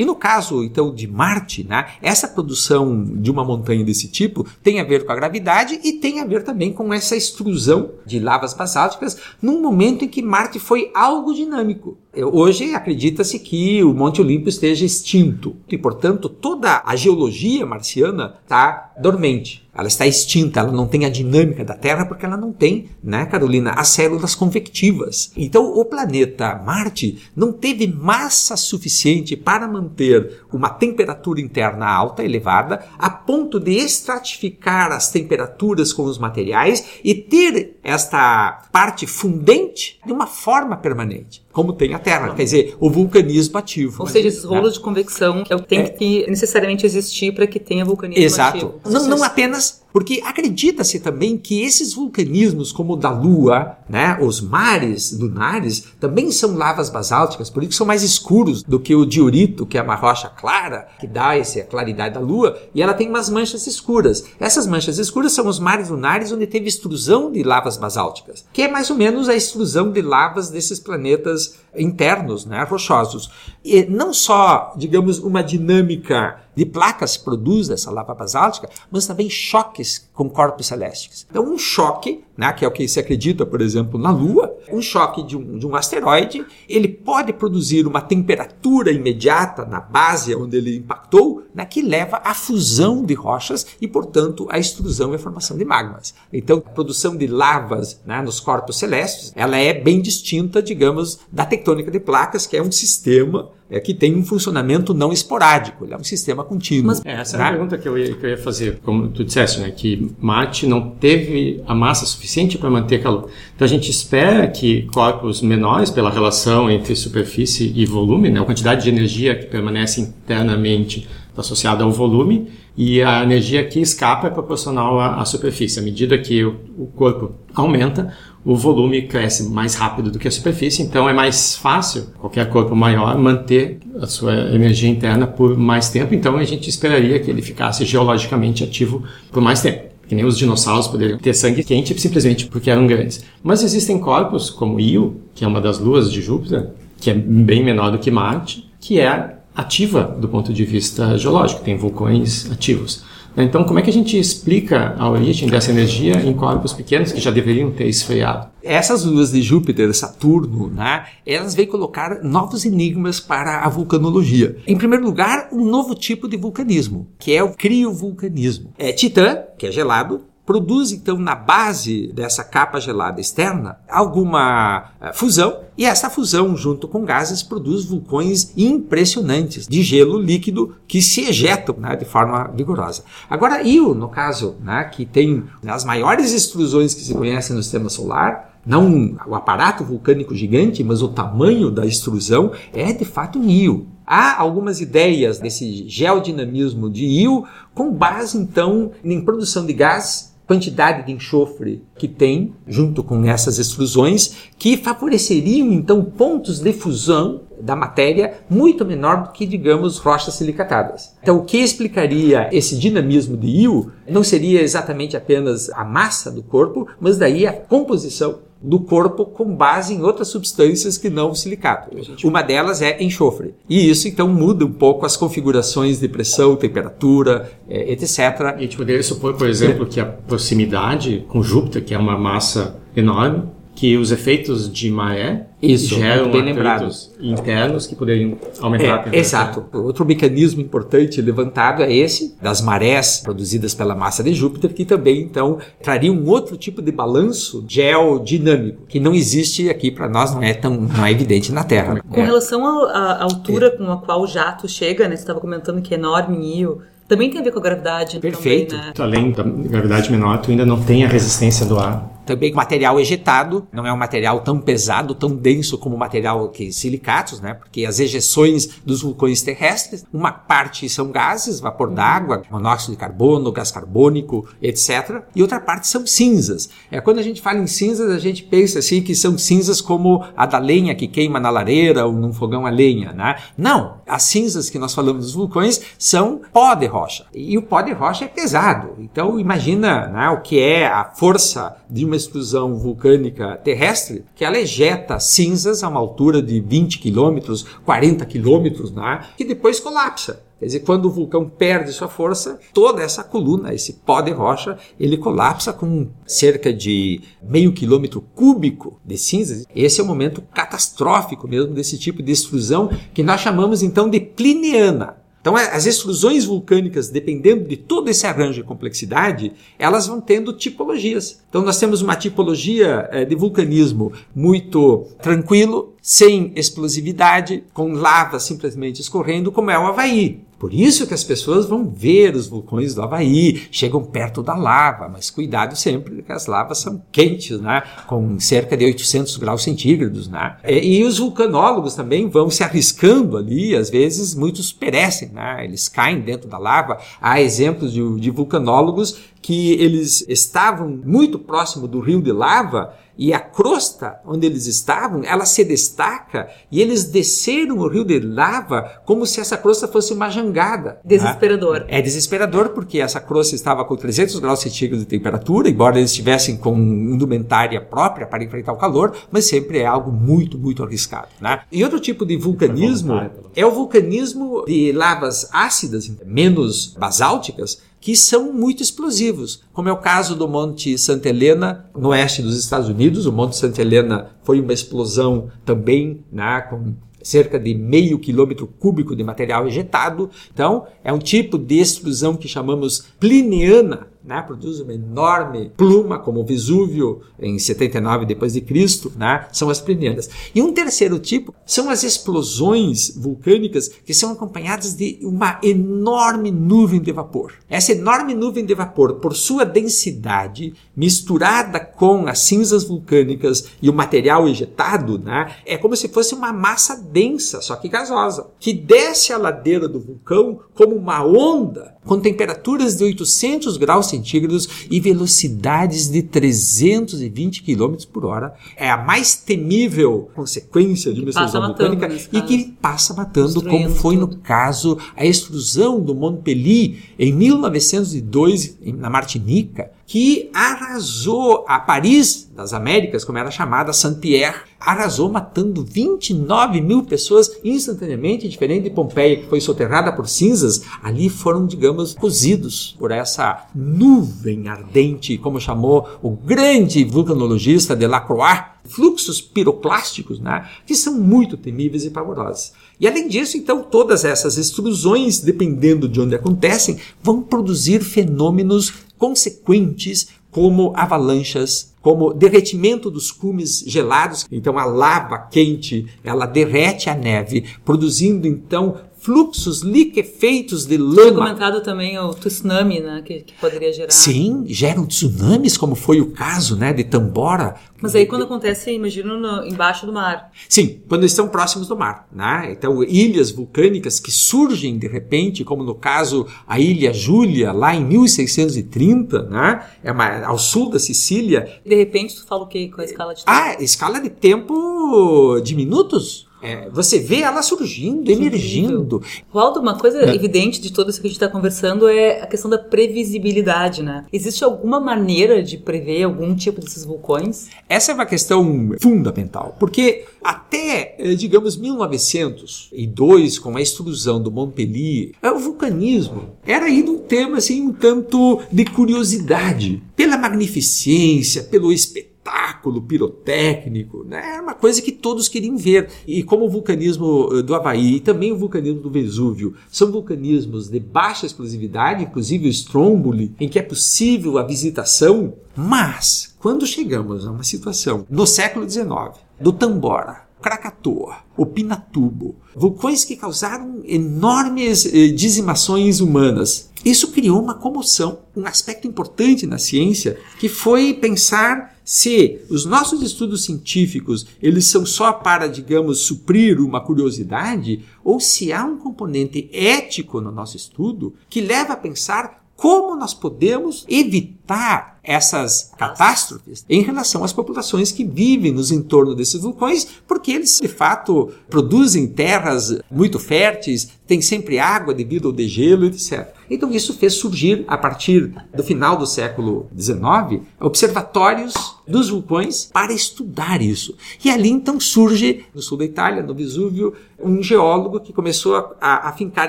E 0.00 0.04
no 0.06 0.14
caso, 0.14 0.64
então, 0.64 0.94
de 0.94 1.06
Marte, 1.06 1.62
né, 1.62 1.88
essa 2.00 2.26
produção 2.26 3.04
de 3.04 3.30
uma 3.30 3.44
montanha 3.44 3.84
desse 3.84 4.08
tipo 4.08 4.46
tem 4.62 4.80
a 4.80 4.82
ver 4.82 5.04
com 5.04 5.12
a 5.12 5.14
gravidade 5.14 5.78
e 5.84 5.92
tem 5.92 6.20
a 6.20 6.24
ver 6.24 6.42
também 6.42 6.72
com 6.72 6.90
essa 6.90 7.14
extrusão 7.14 7.90
de 8.06 8.18
lavas 8.18 8.54
basálticas 8.54 9.18
num 9.42 9.60
momento 9.60 10.02
em 10.02 10.08
que 10.08 10.22
Marte 10.22 10.58
foi 10.58 10.90
algo 10.94 11.34
dinâmico. 11.34 11.98
Hoje 12.12 12.74
acredita-se 12.74 13.38
que 13.38 13.84
o 13.84 13.94
Monte 13.94 14.20
Olimpo 14.20 14.48
esteja 14.48 14.84
extinto 14.84 15.56
e, 15.68 15.78
portanto, 15.78 16.28
toda 16.28 16.82
a 16.84 16.96
geologia 16.96 17.64
marciana 17.64 18.34
está 18.42 18.92
dormente. 19.00 19.70
Ela 19.72 19.86
está 19.86 20.04
extinta, 20.04 20.58
ela 20.58 20.72
não 20.72 20.88
tem 20.88 21.04
a 21.04 21.08
dinâmica 21.08 21.64
da 21.64 21.74
Terra 21.74 22.04
porque 22.04 22.26
ela 22.26 22.36
não 22.36 22.52
tem, 22.52 22.88
né, 23.02 23.24
Carolina, 23.26 23.70
as 23.70 23.88
células 23.88 24.34
convectivas. 24.34 25.32
Então, 25.36 25.64
o 25.72 25.84
planeta 25.84 26.60
Marte 26.66 27.22
não 27.36 27.52
teve 27.52 27.86
massa 27.86 28.56
suficiente 28.56 29.36
para 29.36 29.68
manter 29.68 30.42
uma 30.52 30.68
temperatura 30.68 31.40
interna 31.40 31.86
alta, 31.86 32.24
elevada, 32.24 32.84
a 32.98 33.08
ponto 33.08 33.60
de 33.60 33.76
estratificar 33.76 34.90
as 34.90 35.12
temperaturas 35.12 35.92
com 35.92 36.02
os 36.02 36.18
materiais 36.18 36.84
e 37.04 37.14
ter 37.14 37.78
esta 37.84 38.64
parte 38.72 39.06
fundente 39.06 40.00
de 40.04 40.12
uma 40.12 40.26
forma 40.26 40.76
permanente, 40.76 41.44
como 41.52 41.72
tem 41.72 41.94
a 41.94 41.99
Terra, 42.00 42.34
quer 42.34 42.44
dizer, 42.44 42.76
o 42.80 42.90
vulcanismo 42.90 43.58
ativo. 43.58 44.02
Ou 44.02 44.08
seja, 44.08 44.28
esses 44.28 44.44
né? 44.44 44.50
rolos 44.50 44.74
de 44.74 44.80
convecção 44.80 45.44
é 45.48 45.54
o 45.54 45.60
que 45.60 45.68
tem 45.68 45.86
que 45.86 46.26
necessariamente 46.28 46.84
existir 46.84 47.32
para 47.32 47.46
que 47.46 47.58
tenha 47.58 47.84
vulcanismo 47.84 48.24
Exato. 48.24 48.56
ativo. 48.56 48.74
Não, 48.84 49.06
não 49.08 49.24
apenas 49.24 49.82
Porque 49.92 50.22
acredita-se 50.24 51.00
também 51.00 51.36
que 51.36 51.62
esses 51.62 51.94
vulcanismos, 51.94 52.72
como 52.72 52.94
o 52.94 52.96
da 52.96 53.10
Lua, 53.10 53.76
né, 53.88 54.18
os 54.20 54.40
mares 54.40 55.12
lunares, 55.18 55.88
também 55.98 56.30
são 56.30 56.54
lavas 56.54 56.88
basálticas, 56.88 57.50
por 57.50 57.62
isso 57.62 57.72
são 57.72 57.86
mais 57.86 58.02
escuros 58.02 58.62
do 58.62 58.78
que 58.78 58.94
o 58.94 59.04
diorito, 59.04 59.66
que 59.66 59.78
é 59.78 59.82
uma 59.82 59.94
rocha 59.94 60.28
clara, 60.28 60.88
que 60.98 61.06
dá 61.06 61.36
essa 61.36 61.62
claridade 61.62 62.14
da 62.14 62.20
Lua, 62.20 62.58
e 62.74 62.82
ela 62.82 62.94
tem 62.94 63.08
umas 63.08 63.28
manchas 63.28 63.66
escuras. 63.66 64.24
Essas 64.38 64.66
manchas 64.66 64.98
escuras 64.98 65.32
são 65.32 65.46
os 65.46 65.58
mares 65.58 65.88
lunares 65.88 66.32
onde 66.32 66.46
teve 66.46 66.68
extrusão 66.68 67.32
de 67.32 67.42
lavas 67.42 67.76
basálticas, 67.76 68.44
que 68.52 68.62
é 68.62 68.68
mais 68.68 68.90
ou 68.90 68.96
menos 68.96 69.28
a 69.28 69.34
extrusão 69.34 69.90
de 69.90 70.02
lavas 70.02 70.50
desses 70.50 70.78
planetas 70.78 71.58
internos, 71.76 72.44
né, 72.46 72.64
rochosos. 72.64 73.30
E 73.64 73.84
não 73.84 74.12
só, 74.12 74.72
digamos, 74.76 75.18
uma 75.18 75.42
dinâmica 75.42 76.38
de 76.60 76.66
placas 76.66 77.16
produz 77.16 77.70
essa 77.70 77.90
lava 77.90 78.14
basáltica, 78.14 78.68
mas 78.90 79.06
também 79.06 79.30
choques 79.30 80.10
com 80.12 80.28
corpos 80.28 80.66
celestes. 80.66 81.26
Então, 81.30 81.42
um 81.42 81.56
choque, 81.56 82.22
né, 82.36 82.52
que 82.52 82.66
é 82.66 82.68
o 82.68 82.70
que 82.70 82.86
se 82.86 83.00
acredita, 83.00 83.46
por 83.46 83.62
exemplo, 83.62 83.98
na 83.98 84.10
Lua, 84.10 84.54
um 84.70 84.82
choque 84.82 85.22
de 85.22 85.38
um, 85.38 85.58
de 85.58 85.66
um 85.66 85.74
asteroide, 85.74 86.44
ele 86.68 86.86
pode 86.86 87.32
produzir 87.32 87.86
uma 87.86 88.02
temperatura 88.02 88.92
imediata 88.92 89.64
na 89.64 89.80
base 89.80 90.34
onde 90.34 90.58
ele 90.58 90.76
impactou, 90.76 91.44
né, 91.54 91.64
que 91.64 91.80
leva 91.80 92.20
à 92.22 92.34
fusão 92.34 93.02
de 93.02 93.14
rochas 93.14 93.66
e, 93.80 93.88
portanto, 93.88 94.46
à 94.50 94.58
extrusão 94.58 95.12
e 95.12 95.16
à 95.16 95.18
formação 95.18 95.56
de 95.56 95.64
magmas. 95.64 96.12
Então, 96.30 96.58
a 96.58 96.70
produção 96.72 97.16
de 97.16 97.26
lavas 97.26 98.02
né, 98.04 98.20
nos 98.20 98.38
corpos 98.38 98.76
celestes, 98.76 99.32
ela 99.34 99.56
é 99.56 99.72
bem 99.72 100.02
distinta, 100.02 100.62
digamos, 100.62 101.20
da 101.32 101.46
tectônica 101.46 101.90
de 101.90 102.00
placas, 102.00 102.46
que 102.46 102.54
é 102.54 102.62
um 102.62 102.70
sistema 102.70 103.48
é 103.70 103.78
que 103.78 103.94
tem 103.94 104.16
um 104.16 104.24
funcionamento 104.24 104.92
não 104.92 105.12
esporádico, 105.12 105.84
ele 105.84 105.94
é 105.94 105.96
um 105.96 106.02
sistema 106.02 106.42
contínuo. 106.42 106.88
Mas, 106.88 107.02
é, 107.04 107.12
essa 107.12 107.38
né? 107.38 107.44
é 107.44 107.46
a 107.46 107.50
pergunta 107.50 107.78
que 107.78 107.88
eu, 107.88 107.96
ia, 107.96 108.14
que 108.14 108.26
eu 108.26 108.30
ia 108.30 108.38
fazer, 108.38 108.80
como 108.82 109.08
tu 109.08 109.24
disseste, 109.24 109.60
né, 109.60 109.70
que 109.70 110.10
Marte 110.20 110.66
não 110.66 110.90
teve 110.90 111.62
a 111.66 111.74
massa 111.74 112.04
suficiente 112.04 112.58
para 112.58 112.68
manter 112.68 113.00
calor. 113.00 113.30
Então 113.54 113.64
a 113.64 113.68
gente 113.68 113.90
espera 113.90 114.48
que 114.48 114.88
corpos 114.92 115.40
menores, 115.40 115.90
pela 115.90 116.10
relação 116.10 116.70
entre 116.70 116.96
superfície 116.96 117.72
e 117.74 117.86
volume, 117.86 118.28
né, 118.28 118.40
a 118.40 118.44
quantidade 118.44 118.82
de 118.82 118.88
energia 118.88 119.36
que 119.36 119.46
permanece 119.46 120.00
internamente 120.00 121.08
está 121.28 121.42
associada 121.42 121.84
ao 121.84 121.92
volume, 121.92 122.48
e 122.76 123.02
a 123.02 123.22
energia 123.22 123.64
que 123.64 123.80
escapa 123.80 124.28
é 124.28 124.30
proporcional 124.30 124.98
à, 124.98 125.20
à 125.20 125.24
superfície. 125.24 125.78
À 125.78 125.82
medida 125.82 126.16
que 126.18 126.44
o, 126.44 126.56
o 126.78 126.86
corpo 126.86 127.34
aumenta, 127.54 128.14
o 128.44 128.56
volume 128.56 129.02
cresce 129.02 129.48
mais 129.50 129.74
rápido 129.74 130.10
do 130.10 130.18
que 130.18 130.26
a 130.26 130.30
superfície, 130.30 130.82
então 130.82 131.08
é 131.08 131.12
mais 131.12 131.56
fácil 131.56 132.06
qualquer 132.18 132.48
corpo 132.48 132.74
maior 132.74 133.16
manter 133.18 133.78
a 134.00 134.06
sua 134.06 134.34
energia 134.54 134.88
interna 134.88 135.26
por 135.26 135.56
mais 135.56 135.90
tempo, 135.90 136.14
então 136.14 136.36
a 136.36 136.44
gente 136.44 136.68
esperaria 136.68 137.18
que 137.18 137.30
ele 137.30 137.42
ficasse 137.42 137.84
geologicamente 137.84 138.64
ativo 138.64 139.02
por 139.30 139.42
mais 139.42 139.60
tempo. 139.60 139.90
Que 140.08 140.14
nem 140.14 140.24
os 140.24 140.36
dinossauros 140.36 140.88
poderiam 140.88 141.18
ter 141.18 141.32
sangue 141.34 141.62
quente 141.62 141.98
simplesmente 142.00 142.46
porque 142.46 142.68
eram 142.68 142.84
grandes. 142.84 143.22
Mas 143.44 143.62
existem 143.62 143.96
corpos 143.98 144.50
como 144.50 144.80
Io, 144.80 145.20
que 145.36 145.44
é 145.44 145.46
uma 145.46 145.60
das 145.60 145.78
luas 145.78 146.10
de 146.10 146.20
Júpiter, 146.20 146.70
que 146.98 147.10
é 147.10 147.14
bem 147.14 147.62
menor 147.62 147.92
do 147.92 147.98
que 147.98 148.10
Marte, 148.10 148.68
que 148.80 148.98
é 148.98 149.36
ativa 149.54 150.02
do 150.18 150.28
ponto 150.28 150.52
de 150.52 150.64
vista 150.64 151.16
geológico, 151.16 151.62
tem 151.62 151.76
vulcões 151.76 152.50
ativos. 152.50 153.04
Então, 153.36 153.64
como 153.64 153.78
é 153.78 153.82
que 153.82 153.90
a 153.90 153.92
gente 153.92 154.18
explica 154.18 154.94
a 154.98 155.08
origem 155.08 155.48
dessa 155.48 155.70
energia 155.70 156.16
em 156.20 156.32
corpos 156.32 156.72
pequenos 156.72 157.12
que 157.12 157.20
já 157.20 157.30
deveriam 157.30 157.70
ter 157.70 157.86
esfriado? 157.86 158.48
Essas 158.62 159.04
luas 159.04 159.32
de 159.32 159.40
Júpiter, 159.40 159.94
Saturno, 159.94 160.68
né, 160.68 161.06
elas 161.26 161.54
vêm 161.54 161.66
colocar 161.66 162.22
novos 162.22 162.64
enigmas 162.64 163.20
para 163.20 163.60
a 163.60 163.68
vulcanologia. 163.68 164.56
Em 164.66 164.76
primeiro 164.76 165.04
lugar, 165.04 165.48
um 165.52 165.64
novo 165.64 165.94
tipo 165.94 166.28
de 166.28 166.36
vulcanismo, 166.36 167.08
que 167.18 167.32
é 167.32 167.42
o 167.42 167.54
criovulcanismo. 167.54 168.72
É 168.78 168.92
Titã, 168.92 169.38
que 169.56 169.66
é 169.66 169.72
gelado, 169.72 170.22
produz 170.50 170.90
então 170.90 171.16
na 171.16 171.36
base 171.36 172.08
dessa 172.12 172.42
capa 172.42 172.80
gelada 172.80 173.20
externa 173.20 173.78
alguma 173.88 174.90
uh, 175.00 175.14
fusão 175.14 175.60
e 175.80 175.86
essa 175.86 176.10
fusão 176.10 176.54
junto 176.54 176.86
com 176.86 177.06
gases 177.06 177.42
produz 177.42 177.86
vulcões 177.86 178.52
impressionantes 178.54 179.66
de 179.66 179.82
gelo 179.82 180.20
líquido 180.20 180.76
que 180.86 181.00
se 181.00 181.22
ejetam 181.22 181.74
né, 181.78 181.96
de 181.96 182.04
forma 182.04 182.52
vigorosa. 182.54 183.02
Agora 183.30 183.62
Io, 183.62 183.94
no 183.94 184.10
caso, 184.10 184.56
né, 184.62 184.84
que 184.84 185.06
tem 185.06 185.42
as 185.66 185.82
maiores 185.82 186.34
extrusões 186.34 186.92
que 186.92 187.00
se 187.00 187.14
conhecem 187.14 187.56
no 187.56 187.62
sistema 187.62 187.88
solar, 187.88 188.60
não 188.66 189.16
o 189.26 189.34
aparato 189.34 189.82
vulcânico 189.82 190.34
gigante, 190.34 190.84
mas 190.84 191.00
o 191.00 191.08
tamanho 191.08 191.70
da 191.70 191.86
extrusão 191.86 192.52
é 192.74 192.92
de 192.92 193.06
fato 193.06 193.38
um 193.38 193.48
Io. 193.48 193.86
Há 194.06 194.38
algumas 194.38 194.82
ideias 194.82 195.38
desse 195.38 195.88
geodinamismo 195.88 196.90
de 196.90 197.06
Io 197.06 197.46
com 197.74 197.90
base 197.90 198.36
então 198.36 198.90
em 199.02 199.24
produção 199.24 199.64
de 199.64 199.72
gás 199.72 200.36
quantidade 200.50 201.06
de 201.06 201.12
enxofre 201.12 201.84
que 201.96 202.08
tem, 202.08 202.52
junto 202.66 203.04
com 203.04 203.24
essas 203.24 203.60
extrusões, 203.60 204.34
que 204.58 204.76
favoreceriam 204.76 205.70
então 205.70 206.04
pontos 206.04 206.58
de 206.58 206.72
fusão 206.72 207.42
da 207.60 207.76
matéria 207.76 208.34
muito 208.50 208.84
menor 208.84 209.22
do 209.22 209.30
que, 209.30 209.46
digamos, 209.46 209.98
rochas 209.98 210.34
silicatadas. 210.34 211.14
Então, 211.22 211.36
o 211.36 211.44
que 211.44 211.58
explicaria 211.58 212.48
esse 212.50 212.76
dinamismo 212.76 213.36
de 213.36 213.46
Io 213.46 213.92
não 214.08 214.24
seria 214.24 214.60
exatamente 214.60 215.16
apenas 215.16 215.70
a 215.70 215.84
massa 215.84 216.32
do 216.32 216.42
corpo, 216.42 216.88
mas 216.98 217.16
daí 217.16 217.46
a 217.46 217.52
composição 217.52 218.40
do 218.62 218.78
corpo 218.80 219.24
com 219.24 219.54
base 219.54 219.94
em 219.94 220.02
outras 220.02 220.28
substâncias 220.28 220.98
que 220.98 221.08
não 221.08 221.30
o 221.30 221.34
silicato. 221.34 221.90
Uma 222.24 222.42
delas 222.42 222.82
é 222.82 223.02
enxofre. 223.02 223.54
E 223.68 223.88
isso 223.88 224.06
então 224.06 224.28
muda 224.28 224.64
um 224.64 224.72
pouco 224.72 225.06
as 225.06 225.16
configurações 225.16 225.98
de 225.98 226.08
pressão, 226.08 226.56
temperatura, 226.56 227.50
eh, 227.68 227.92
etc. 227.92 228.18
E 228.18 228.42
a 228.44 228.58
gente 228.58 228.76
poderia 228.76 229.02
supor, 229.02 229.34
por 229.34 229.48
exemplo, 229.48 229.86
que 229.86 229.98
a 229.98 230.04
proximidade 230.04 231.24
com 231.28 231.42
Júpiter, 231.42 231.84
que 231.84 231.94
é 231.94 231.98
uma 231.98 232.18
massa 232.18 232.76
enorme, 232.94 233.44
que 233.80 233.96
os 233.96 234.12
efeitos 234.12 234.70
de 234.70 234.90
maré 234.90 235.46
Isso, 235.62 235.94
geram 235.94 236.30
bem 236.30 236.42
lembrados 236.42 237.10
internos 237.18 237.86
que 237.86 237.96
poderiam 237.96 238.36
aumentar 238.60 238.84
é, 238.84 238.90
a 238.90 238.98
temperatura. 238.98 239.16
Exato. 239.16 239.64
Outro 239.72 240.04
mecanismo 240.04 240.60
importante 240.60 241.22
levantado 241.22 241.82
é 241.82 241.90
esse, 241.90 242.36
das 242.42 242.60
marés 242.60 243.20
produzidas 243.24 243.74
pela 243.74 243.94
massa 243.94 244.22
de 244.22 244.34
Júpiter, 244.34 244.74
que 244.74 244.84
também, 244.84 245.22
então, 245.22 245.56
traria 245.82 246.12
um 246.12 246.28
outro 246.28 246.58
tipo 246.58 246.82
de 246.82 246.92
balanço 246.92 247.64
geodinâmico, 247.66 248.84
que 248.86 249.00
não 249.00 249.14
existe 249.14 249.70
aqui 249.70 249.90
para 249.90 250.10
nós, 250.10 250.34
não 250.34 250.42
é 250.42 250.52
tão 250.52 250.76
não 250.76 251.06
é 251.06 251.10
evidente 251.10 251.50
na 251.50 251.64
Terra. 251.64 252.02
Com 252.06 252.20
é. 252.20 252.24
relação 252.26 252.66
à 252.86 253.22
altura 253.22 253.68
é. 253.68 253.70
com 253.70 253.90
a 253.90 253.96
qual 253.96 254.20
o 254.20 254.26
jato 254.26 254.68
chega, 254.68 255.08
né, 255.08 255.16
você 255.16 255.22
estava 255.22 255.40
comentando 255.40 255.80
que 255.80 255.94
é 255.94 255.96
enorme 255.96 256.36
em 256.36 256.60
Io, 256.60 256.82
também 257.08 257.28
tem 257.28 257.40
a 257.40 257.42
ver 257.42 257.50
com 257.50 257.58
a 257.58 257.62
gravidade. 257.62 258.20
Perfeito. 258.20 258.76
Também, 258.92 259.32
né? 259.32 259.34
Além 259.34 259.62
da 259.62 259.68
gravidade 259.68 260.12
menor, 260.12 260.38
tu 260.38 260.50
ainda 260.50 260.64
não 260.64 260.80
tem 260.80 261.02
a 261.02 261.08
resistência 261.08 261.64
do 261.64 261.78
ar. 261.78 262.19
Também 262.30 262.52
material 262.52 263.00
ejetado, 263.00 263.66
não 263.72 263.84
é 263.84 263.92
um 263.92 263.96
material 263.96 264.40
tão 264.40 264.60
pesado, 264.60 265.14
tão 265.14 265.34
denso 265.34 265.76
como 265.76 265.96
o 265.96 265.98
material 265.98 266.48
que 266.48 266.72
silicatos, 266.72 267.40
né? 267.40 267.54
Porque 267.54 267.84
as 267.84 267.98
ejeções 267.98 268.68
dos 268.84 269.02
vulcões 269.02 269.42
terrestres, 269.42 270.04
uma 270.12 270.30
parte 270.30 270.88
são 270.88 271.10
gases, 271.10 271.58
vapor 271.58 271.88
uhum. 271.88 271.94
d'água, 271.94 272.42
monóxido 272.50 272.92
de 272.92 272.98
carbono, 272.98 273.50
gás 273.50 273.72
carbônico, 273.72 274.48
etc. 274.62 275.22
E 275.34 275.42
outra 275.42 275.58
parte 275.58 275.88
são 275.88 276.06
cinzas. 276.06 276.70
É 276.90 277.00
quando 277.00 277.18
a 277.18 277.22
gente 277.22 277.42
fala 277.42 277.58
em 277.58 277.66
cinzas, 277.66 278.10
a 278.10 278.18
gente 278.18 278.44
pensa 278.44 278.78
assim 278.78 279.02
que 279.02 279.14
são 279.14 279.36
cinzas 279.36 279.80
como 279.80 280.24
a 280.36 280.46
da 280.46 280.58
lenha 280.58 280.94
que 280.94 281.08
queima 281.08 281.40
na 281.40 281.50
lareira 281.50 282.06
ou 282.06 282.12
num 282.12 282.32
fogão 282.32 282.64
a 282.64 282.70
lenha, 282.70 283.12
né? 283.12 283.36
Não, 283.58 283.98
as 284.06 284.22
cinzas 284.22 284.70
que 284.70 284.78
nós 284.78 284.94
falamos 284.94 285.24
dos 285.24 285.34
vulcões 285.34 285.80
são 285.98 286.40
pó 286.52 286.74
de 286.74 286.86
rocha 286.86 287.00
rocha. 287.10 287.24
E 287.34 287.56
o 287.58 287.62
pó 287.62 287.80
de 287.80 287.92
rocha 287.92 288.24
é 288.24 288.28
pesado. 288.28 288.94
Então 288.98 289.38
imagina 289.40 290.06
né, 290.08 290.28
o 290.30 290.40
que 290.40 290.60
é 290.60 290.86
a 290.86 291.04
força 291.04 291.76
de 291.88 292.04
uma 292.04 292.16
explosão 292.20 292.76
vulcânica 292.76 293.56
terrestre, 293.56 294.24
que 294.34 294.44
ela 294.44 294.58
ejeta 294.58 295.18
cinzas 295.18 295.82
a 295.82 295.88
uma 295.88 296.00
altura 296.00 296.40
de 296.40 296.60
20 296.60 296.98
quilômetros, 296.98 297.64
40 297.84 298.24
quilômetros, 298.26 298.92
né, 298.92 299.26
que 299.36 299.44
depois 299.44 299.80
colapsa. 299.80 300.44
Quer 300.60 300.66
dizer, 300.66 300.80
quando 300.80 301.06
o 301.06 301.10
vulcão 301.10 301.48
perde 301.48 301.90
sua 301.90 302.06
força, 302.06 302.60
toda 302.74 303.02
essa 303.02 303.24
coluna, 303.24 303.72
esse 303.72 303.94
pó 303.94 304.20
de 304.20 304.30
rocha, 304.30 304.76
ele 304.98 305.16
colapsa 305.16 305.72
com 305.72 306.08
cerca 306.26 306.70
de 306.70 307.22
meio 307.42 307.72
quilômetro 307.72 308.20
cúbico 308.34 309.00
de 309.02 309.16
cinzas. 309.16 309.64
Esse 309.74 310.02
é 310.02 310.04
o 310.04 310.06
momento 310.06 310.42
catastrófico 310.52 311.48
mesmo 311.48 311.72
desse 311.72 311.98
tipo 311.98 312.22
de 312.22 312.30
extrusão 312.30 312.90
que 313.14 313.22
nós 313.22 313.40
chamamos 313.40 313.82
então 313.82 314.10
de 314.10 314.20
pliniana. 314.20 315.19
Então, 315.40 315.56
é, 315.56 315.74
as 315.74 315.86
extrusões 315.86 316.44
vulcânicas, 316.44 317.08
dependendo 317.08 317.66
de 317.66 317.76
todo 317.76 318.08
esse 318.08 318.26
arranjo 318.26 318.60
e 318.60 318.64
complexidade, 318.64 319.52
elas 319.78 320.06
vão 320.06 320.20
tendo 320.20 320.52
tipologias. 320.52 321.40
Então, 321.48 321.62
nós 321.62 321.78
temos 321.78 322.02
uma 322.02 322.14
tipologia 322.14 323.08
é, 323.10 323.24
de 323.24 323.34
vulcanismo 323.34 324.12
muito 324.34 325.06
tranquilo, 325.22 325.94
sem 326.02 326.52
explosividade, 326.56 327.64
com 327.72 327.92
lava 327.92 328.38
simplesmente 328.38 329.00
escorrendo, 329.00 329.52
como 329.52 329.70
é 329.70 329.78
o 329.78 329.86
Havaí. 329.86 330.42
Por 330.60 330.74
isso 330.74 331.06
que 331.06 331.14
as 331.14 331.24
pessoas 331.24 331.64
vão 331.64 331.88
ver 331.88 332.36
os 332.36 332.46
vulcões 332.46 332.94
do 332.94 333.00
Havaí, 333.00 333.62
chegam 333.70 334.04
perto 334.04 334.42
da 334.42 334.54
lava, 334.54 335.08
mas 335.08 335.30
cuidado 335.30 335.74
sempre, 335.74 336.16
porque 336.16 336.30
as 336.30 336.46
lavas 336.46 336.76
são 336.76 337.02
quentes, 337.10 337.58
né? 337.58 337.82
com 338.06 338.38
cerca 338.38 338.76
de 338.76 338.84
800 338.84 339.38
graus 339.38 339.62
centígrados. 339.62 340.28
Né? 340.28 340.58
E, 340.68 340.98
e 340.98 341.04
os 341.04 341.18
vulcanólogos 341.18 341.94
também 341.94 342.28
vão 342.28 342.50
se 342.50 342.62
arriscando 342.62 343.38
ali, 343.38 343.74
às 343.74 343.88
vezes 343.88 344.34
muitos 344.34 344.70
perecem, 344.70 345.30
né? 345.30 345.64
eles 345.64 345.88
caem 345.88 346.20
dentro 346.20 346.46
da 346.46 346.58
lava. 346.58 346.98
Há 347.22 347.40
exemplos 347.40 347.90
de, 347.90 348.20
de 348.20 348.30
vulcanólogos 348.30 349.16
que 349.40 349.72
eles 349.72 350.26
estavam 350.28 351.00
muito 351.02 351.38
próximo 351.38 351.88
do 351.88 352.00
rio 352.00 352.20
de 352.20 352.32
lava 352.32 352.94
e 353.20 353.34
a 353.34 353.38
crosta 353.38 354.18
onde 354.24 354.46
eles 354.46 354.66
estavam, 354.66 355.22
ela 355.22 355.44
se 355.44 355.62
destaca 355.62 356.48
e 356.72 356.80
eles 356.80 357.04
desceram 357.04 357.76
o 357.76 357.86
rio 357.86 358.02
de 358.02 358.18
lava 358.18 359.02
como 359.04 359.26
se 359.26 359.40
essa 359.40 359.58
crosta 359.58 359.86
fosse 359.86 360.14
uma 360.14 360.30
jangada. 360.30 360.98
Desesperador. 361.04 361.84
É 361.88 362.00
desesperador 362.00 362.70
porque 362.70 362.98
essa 362.98 363.20
crosta 363.20 363.54
estava 363.54 363.84
com 363.84 363.94
300 363.94 364.38
graus 364.38 364.60
centígrados 364.60 365.04
de 365.04 365.06
temperatura, 365.06 365.68
embora 365.68 365.98
eles 365.98 366.10
estivessem 366.12 366.56
com 366.56 366.74
indumentária 366.74 367.78
própria 367.78 368.26
para 368.26 368.42
enfrentar 368.42 368.72
o 368.72 368.78
calor, 368.78 369.14
mas 369.30 369.44
sempre 369.44 369.80
é 369.80 369.86
algo 369.86 370.10
muito, 370.10 370.56
muito 370.58 370.82
arriscado. 370.82 371.28
Né? 371.38 371.60
E 371.70 371.84
outro 371.84 372.00
tipo 372.00 372.24
de 372.24 372.38
vulcanismo 372.38 373.30
é 373.54 373.66
o 373.66 373.70
vulcanismo 373.70 374.64
de 374.66 374.92
lavas 374.92 375.46
ácidas, 375.52 376.10
menos 376.24 376.94
basálticas, 376.98 377.82
que 378.00 378.16
são 378.16 378.52
muito 378.52 378.82
explosivos, 378.82 379.62
como 379.72 379.88
é 379.88 379.92
o 379.92 379.98
caso 379.98 380.34
do 380.34 380.48
Monte 380.48 380.96
Santa 380.96 381.28
Helena, 381.28 381.90
no 381.94 382.08
oeste 382.08 382.40
dos 382.40 382.58
Estados 382.58 382.88
Unidos. 382.88 383.26
O 383.26 383.32
Monte 383.32 383.56
Santa 383.56 383.82
Helena 383.82 384.30
foi 384.42 384.60
uma 384.60 384.72
explosão 384.72 385.50
também, 385.64 386.24
né, 386.32 386.62
com 386.62 386.94
cerca 387.22 387.58
de 387.58 387.74
meio 387.74 388.18
quilômetro 388.18 388.66
cúbico 388.66 389.14
de 389.14 389.22
material 389.22 389.66
ejetado. 389.66 390.30
Então, 390.52 390.86
é 391.04 391.12
um 391.12 391.18
tipo 391.18 391.58
de 391.58 391.78
explosão 391.78 392.34
que 392.34 392.48
chamamos 392.48 393.04
plineana, 393.18 394.08
né, 394.22 394.42
produz 394.42 394.80
uma 394.80 394.92
enorme 394.92 395.72
pluma, 395.76 396.18
como 396.18 396.40
o 396.40 396.44
Vesúvio 396.44 397.22
em 397.38 397.58
79 397.58 398.26
depois 398.26 398.52
de 398.52 398.60
Cristo, 398.60 399.12
né, 399.16 399.46
são 399.52 399.70
as 399.70 399.80
plinianas. 399.80 400.28
E 400.54 400.60
um 400.60 400.72
terceiro 400.72 401.18
tipo 401.18 401.54
são 401.64 401.88
as 401.88 402.02
explosões 402.02 403.14
vulcânicas 403.16 403.88
que 403.88 404.12
são 404.12 404.32
acompanhadas 404.32 404.94
de 404.94 405.18
uma 405.22 405.58
enorme 405.62 406.50
nuvem 406.50 407.00
de 407.00 407.12
vapor. 407.12 407.54
Essa 407.68 407.92
enorme 407.92 408.34
nuvem 408.34 408.64
de 408.64 408.74
vapor, 408.74 409.14
por 409.14 409.34
sua 409.34 409.64
densidade, 409.64 410.74
misturada 410.94 411.80
com 411.80 412.26
as 412.26 412.40
cinzas 412.40 412.84
vulcânicas 412.84 413.64
e 413.80 413.88
o 413.88 413.94
material 413.94 414.46
ejetado, 414.46 415.18
né, 415.18 415.54
é 415.64 415.78
como 415.78 415.96
se 415.96 416.08
fosse 416.08 416.34
uma 416.34 416.52
massa 416.52 416.96
densa, 416.96 417.62
só 417.62 417.76
que 417.76 417.88
gasosa, 417.88 418.48
que 418.58 418.72
desce 418.72 419.32
a 419.32 419.38
ladeira 419.38 419.88
do 419.88 420.00
vulcão 420.00 420.60
como 420.74 420.94
uma 420.94 421.24
onda 421.24 421.94
com 422.04 422.18
temperaturas 422.18 422.96
de 422.96 423.04
800 423.04 423.76
graus 423.76 424.09
centígrados 424.10 424.86
e 424.90 425.00
velocidades 425.00 426.08
de 426.08 426.22
320 426.22 427.62
km 427.62 427.94
por 428.12 428.24
hora. 428.24 428.54
É 428.76 428.90
a 428.90 428.96
mais 428.96 429.34
temível 429.36 430.30
consequência 430.34 431.12
de 431.12 431.20
uma 431.20 431.30
explosão 431.30 431.66
vulcânica 431.66 432.08
e 432.32 432.42
que 432.42 432.74
passa 432.80 433.14
matando, 433.14 433.62
como 433.62 433.88
foi 433.90 434.16
no 434.16 434.28
caso 434.28 434.98
a 435.16 435.24
explosão 435.24 436.00
do 436.00 436.14
Montpellier 436.14 436.96
em 437.18 437.32
1902 437.32 438.78
na 438.98 439.08
Martinica, 439.08 439.90
que 440.10 440.50
arrasou 440.52 441.64
a 441.68 441.78
Paris 441.78 442.50
das 442.52 442.72
Américas, 442.72 443.24
como 443.24 443.38
era 443.38 443.48
chamada, 443.48 443.92
Saint-Pierre, 443.92 444.62
arrasou 444.80 445.30
matando 445.30 445.84
29 445.84 446.80
mil 446.80 447.04
pessoas 447.04 447.48
instantaneamente, 447.62 448.48
diferente 448.48 448.82
de 448.82 448.90
Pompeia, 448.90 449.36
que 449.36 449.46
foi 449.46 449.60
soterrada 449.60 450.10
por 450.10 450.26
cinzas, 450.28 450.82
ali 451.00 451.28
foram, 451.28 451.64
digamos, 451.64 452.14
cozidos 452.14 452.96
por 452.98 453.12
essa 453.12 453.68
nuvem 453.72 454.66
ardente, 454.66 455.38
como 455.38 455.60
chamou 455.60 456.08
o 456.20 456.30
grande 456.30 457.04
vulcanologista 457.04 457.94
Delacroix, 457.94 458.64
fluxos 458.86 459.40
piroclásticos, 459.40 460.40
né, 460.40 460.68
que 460.84 460.96
são 460.96 461.14
muito 461.14 461.56
temíveis 461.56 462.04
e 462.04 462.10
pavorosos. 462.10 462.72
E 462.98 463.06
além 463.06 463.28
disso, 463.28 463.56
então, 463.56 463.84
todas 463.84 464.24
essas 464.24 464.58
extrusões, 464.58 465.38
dependendo 465.38 466.08
de 466.08 466.20
onde 466.20 466.34
acontecem, 466.34 466.98
vão 467.22 467.40
produzir 467.40 468.00
fenômenos 468.00 469.08
consequentes 469.20 470.30
como 470.50 470.92
avalanchas, 470.96 471.94
como 472.00 472.32
derretimento 472.32 473.10
dos 473.10 473.30
cumes 473.30 473.84
gelados. 473.86 474.46
Então 474.50 474.78
a 474.78 474.84
lava 474.84 475.38
quente, 475.38 476.06
ela 476.24 476.46
derrete 476.46 477.10
a 477.10 477.14
neve, 477.14 477.66
produzindo 477.84 478.48
então 478.48 478.96
fluxos 479.20 479.82
liquefeitos 479.82 480.86
de 480.86 480.96
lama. 480.96 481.22
Foi 481.22 481.34
comentado 481.34 481.82
também 481.82 482.18
o 482.18 482.30
tsunami, 482.30 483.00
né, 483.00 483.22
que, 483.24 483.40
que, 483.40 483.54
poderia 483.54 483.92
gerar. 483.92 484.10
Sim, 484.10 484.64
geram 484.66 485.06
tsunamis, 485.06 485.76
como 485.76 485.94
foi 485.94 486.20
o 486.20 486.30
caso, 486.32 486.76
né, 486.76 486.92
de 486.92 487.04
Tambora. 487.04 487.76
Mas 488.00 488.14
aí 488.14 488.24
quando 488.24 488.44
acontece, 488.44 488.90
imagino, 488.92 489.38
no, 489.38 489.66
embaixo 489.66 490.06
do 490.06 490.12
mar. 490.12 490.50
Sim, 490.68 491.02
quando 491.06 491.26
estão 491.26 491.48
próximos 491.48 491.86
do 491.86 491.96
mar, 491.96 492.26
né? 492.32 492.68
Então, 492.72 493.04
ilhas 493.04 493.50
vulcânicas 493.50 494.18
que 494.18 494.30
surgem 494.30 494.98
de 494.98 495.06
repente, 495.06 495.64
como 495.64 495.84
no 495.84 495.94
caso 495.94 496.46
a 496.66 496.80
Ilha 496.80 497.12
Júlia, 497.12 497.72
lá 497.72 497.94
em 497.94 498.04
1630, 498.04 499.42
né? 499.42 499.86
É 500.02 500.10
uma, 500.12 500.46
ao 500.46 500.58
sul 500.58 500.88
da 500.88 500.98
Sicília. 500.98 501.80
De 501.84 501.94
repente, 501.94 502.36
tu 502.36 502.46
fala 502.46 502.62
o 502.62 502.66
quê 502.66 502.88
com 502.88 503.02
a 503.02 503.04
escala 503.04 503.34
de 503.34 503.44
tempo? 503.44 503.58
Ah, 503.58 503.76
escala 503.82 504.18
de 504.18 504.30
tempo 504.30 505.60
de 505.60 505.76
minutos. 505.76 506.48
É, 506.62 506.88
você 506.90 507.18
vê 507.18 507.40
ela 507.40 507.62
surgindo, 507.62 508.30
emergindo. 508.30 509.22
Waldo, 509.52 509.80
uma 509.80 509.98
coisa 509.98 510.18
é. 510.18 510.34
evidente 510.34 510.80
de 510.80 510.92
tudo 510.92 511.10
isso 511.10 511.20
que 511.20 511.26
a 511.26 511.30
gente 511.30 511.36
está 511.36 511.48
conversando 511.48 512.08
é 512.08 512.42
a 512.42 512.46
questão 512.46 512.70
da 512.70 512.78
previsibilidade, 512.78 514.02
né? 514.02 514.26
Existe 514.32 514.62
alguma 514.64 515.00
maneira 515.00 515.62
de 515.62 515.78
prever 515.78 516.24
algum 516.24 516.54
tipo 516.54 516.80
desses 516.80 517.04
vulcões? 517.04 517.68
Essa 517.88 518.12
é 518.12 518.14
uma 518.14 518.26
questão 518.26 518.94
fundamental, 519.00 519.76
porque 519.78 520.24
até, 520.42 521.16
eh, 521.18 521.34
digamos, 521.34 521.76
1902, 521.76 523.58
com 523.58 523.76
a 523.76 523.82
extrusão 523.82 524.42
do 524.42 524.50
Montpellier, 524.50 525.32
o 525.42 525.58
vulcanismo 525.58 526.50
era 526.64 526.86
ainda 526.86 527.10
um 527.10 527.18
tema 527.18 527.58
assim 527.58 527.82
um 527.82 527.92
tanto 527.92 528.60
de 528.70 528.84
curiosidade, 528.84 530.02
pela 530.16 530.36
magnificência, 530.36 531.64
pelo 531.64 531.92
espetáculo 531.92 532.29
espetáculo 532.40 533.02
pirotécnico, 533.02 534.24
né? 534.24 534.54
Era 534.54 534.62
uma 534.62 534.74
coisa 534.74 535.02
que 535.02 535.12
todos 535.12 535.48
queriam 535.48 535.76
ver. 535.76 536.08
E 536.26 536.42
como 536.42 536.64
o 536.64 536.70
vulcanismo 536.70 537.50
eh, 537.52 537.62
do 537.62 537.74
Havaí 537.74 538.16
e 538.16 538.20
também 538.20 538.52
o 538.52 538.56
vulcanismo 538.56 539.00
do 539.00 539.10
Vesúvio 539.10 539.74
são 539.90 540.10
vulcanismos 540.10 540.88
de 540.88 540.98
baixa 540.98 541.46
explosividade, 541.46 542.24
inclusive 542.24 542.66
o 542.66 542.70
Stromboli, 542.70 543.54
em 543.60 543.68
que 543.68 543.78
é 543.78 543.82
possível 543.82 544.58
a 544.58 544.62
visitação, 544.62 545.54
mas 545.76 546.54
quando 546.58 546.86
chegamos 546.86 547.46
a 547.46 547.50
uma 547.50 547.62
situação 547.62 548.26
no 548.28 548.46
século 548.46 548.88
XIX, 548.88 549.38
do 549.60 549.72
Tambora, 549.72 550.48
Krakatoa, 550.60 551.38
o 551.56 551.64
Pinatubo, 551.64 552.56
vulcões 552.74 553.24
que 553.24 553.36
causaram 553.36 554.02
enormes 554.04 555.06
eh, 555.06 555.28
dizimações 555.28 556.20
humanas. 556.20 556.90
Isso 557.02 557.28
criou 557.28 557.62
uma 557.62 557.74
comoção, 557.74 558.40
um 558.54 558.66
aspecto 558.66 559.06
importante 559.06 559.66
na 559.66 559.78
ciência, 559.78 560.38
que 560.58 560.68
foi 560.68 561.14
pensar 561.14 561.98
se 562.12 562.62
os 562.68 562.84
nossos 562.84 563.22
estudos 563.22 563.62
científicos 563.62 564.44
eles 564.60 564.84
são 564.86 565.06
só 565.06 565.32
para, 565.32 565.68
digamos, 565.68 566.26
suprir 566.26 566.80
uma 566.80 567.00
curiosidade, 567.00 568.04
ou 568.24 568.40
se 568.40 568.72
há 568.72 568.84
um 568.84 568.96
componente 568.96 569.70
ético 569.72 570.40
no 570.40 570.50
nosso 570.50 570.76
estudo 570.76 571.34
que 571.48 571.60
leva 571.60 571.92
a 571.92 571.96
pensar 571.96 572.64
como 572.74 573.14
nós 573.14 573.32
podemos 573.32 574.04
evitar 574.08 575.20
essas 575.22 575.92
catástrofes 575.98 576.84
em 576.88 577.02
relação 577.02 577.44
às 577.44 577.52
populações 577.52 578.10
que 578.10 578.24
vivem 578.24 578.72
nos 578.72 578.90
entornos 578.90 579.36
desses 579.36 579.60
vulcões, 579.60 580.08
porque 580.26 580.50
eles 580.50 580.80
de 580.80 580.88
fato 580.88 581.52
produzem 581.68 582.26
terras 582.26 582.98
muito 583.10 583.38
férteis, 583.38 584.08
têm 584.30 584.40
sempre 584.40 584.78
água 584.78 585.12
devido 585.12 585.48
ao 585.48 585.52
degelo, 585.52 586.06
etc. 586.06 586.54
Então 586.70 586.92
isso 586.92 587.12
fez 587.14 587.32
surgir 587.34 587.84
a 587.88 587.98
partir 587.98 588.54
do 588.72 588.84
final 588.84 589.16
do 589.16 589.26
século 589.26 589.90
XIX 589.98 590.62
observatórios 590.78 591.74
dos 592.06 592.30
vulcões 592.30 592.84
para 592.92 593.12
estudar 593.12 593.82
isso. 593.82 594.16
E 594.44 594.48
ali 594.48 594.68
então 594.68 595.00
surge 595.00 595.64
no 595.74 595.82
sul 595.82 595.98
da 595.98 596.04
Itália, 596.04 596.44
no 596.44 596.54
Vesúvio, 596.54 597.12
um 597.40 597.60
geólogo 597.60 598.20
que 598.20 598.32
começou 598.32 598.76
a, 598.76 598.94
a, 599.00 599.28
a 599.30 599.32
fincar 599.32 599.68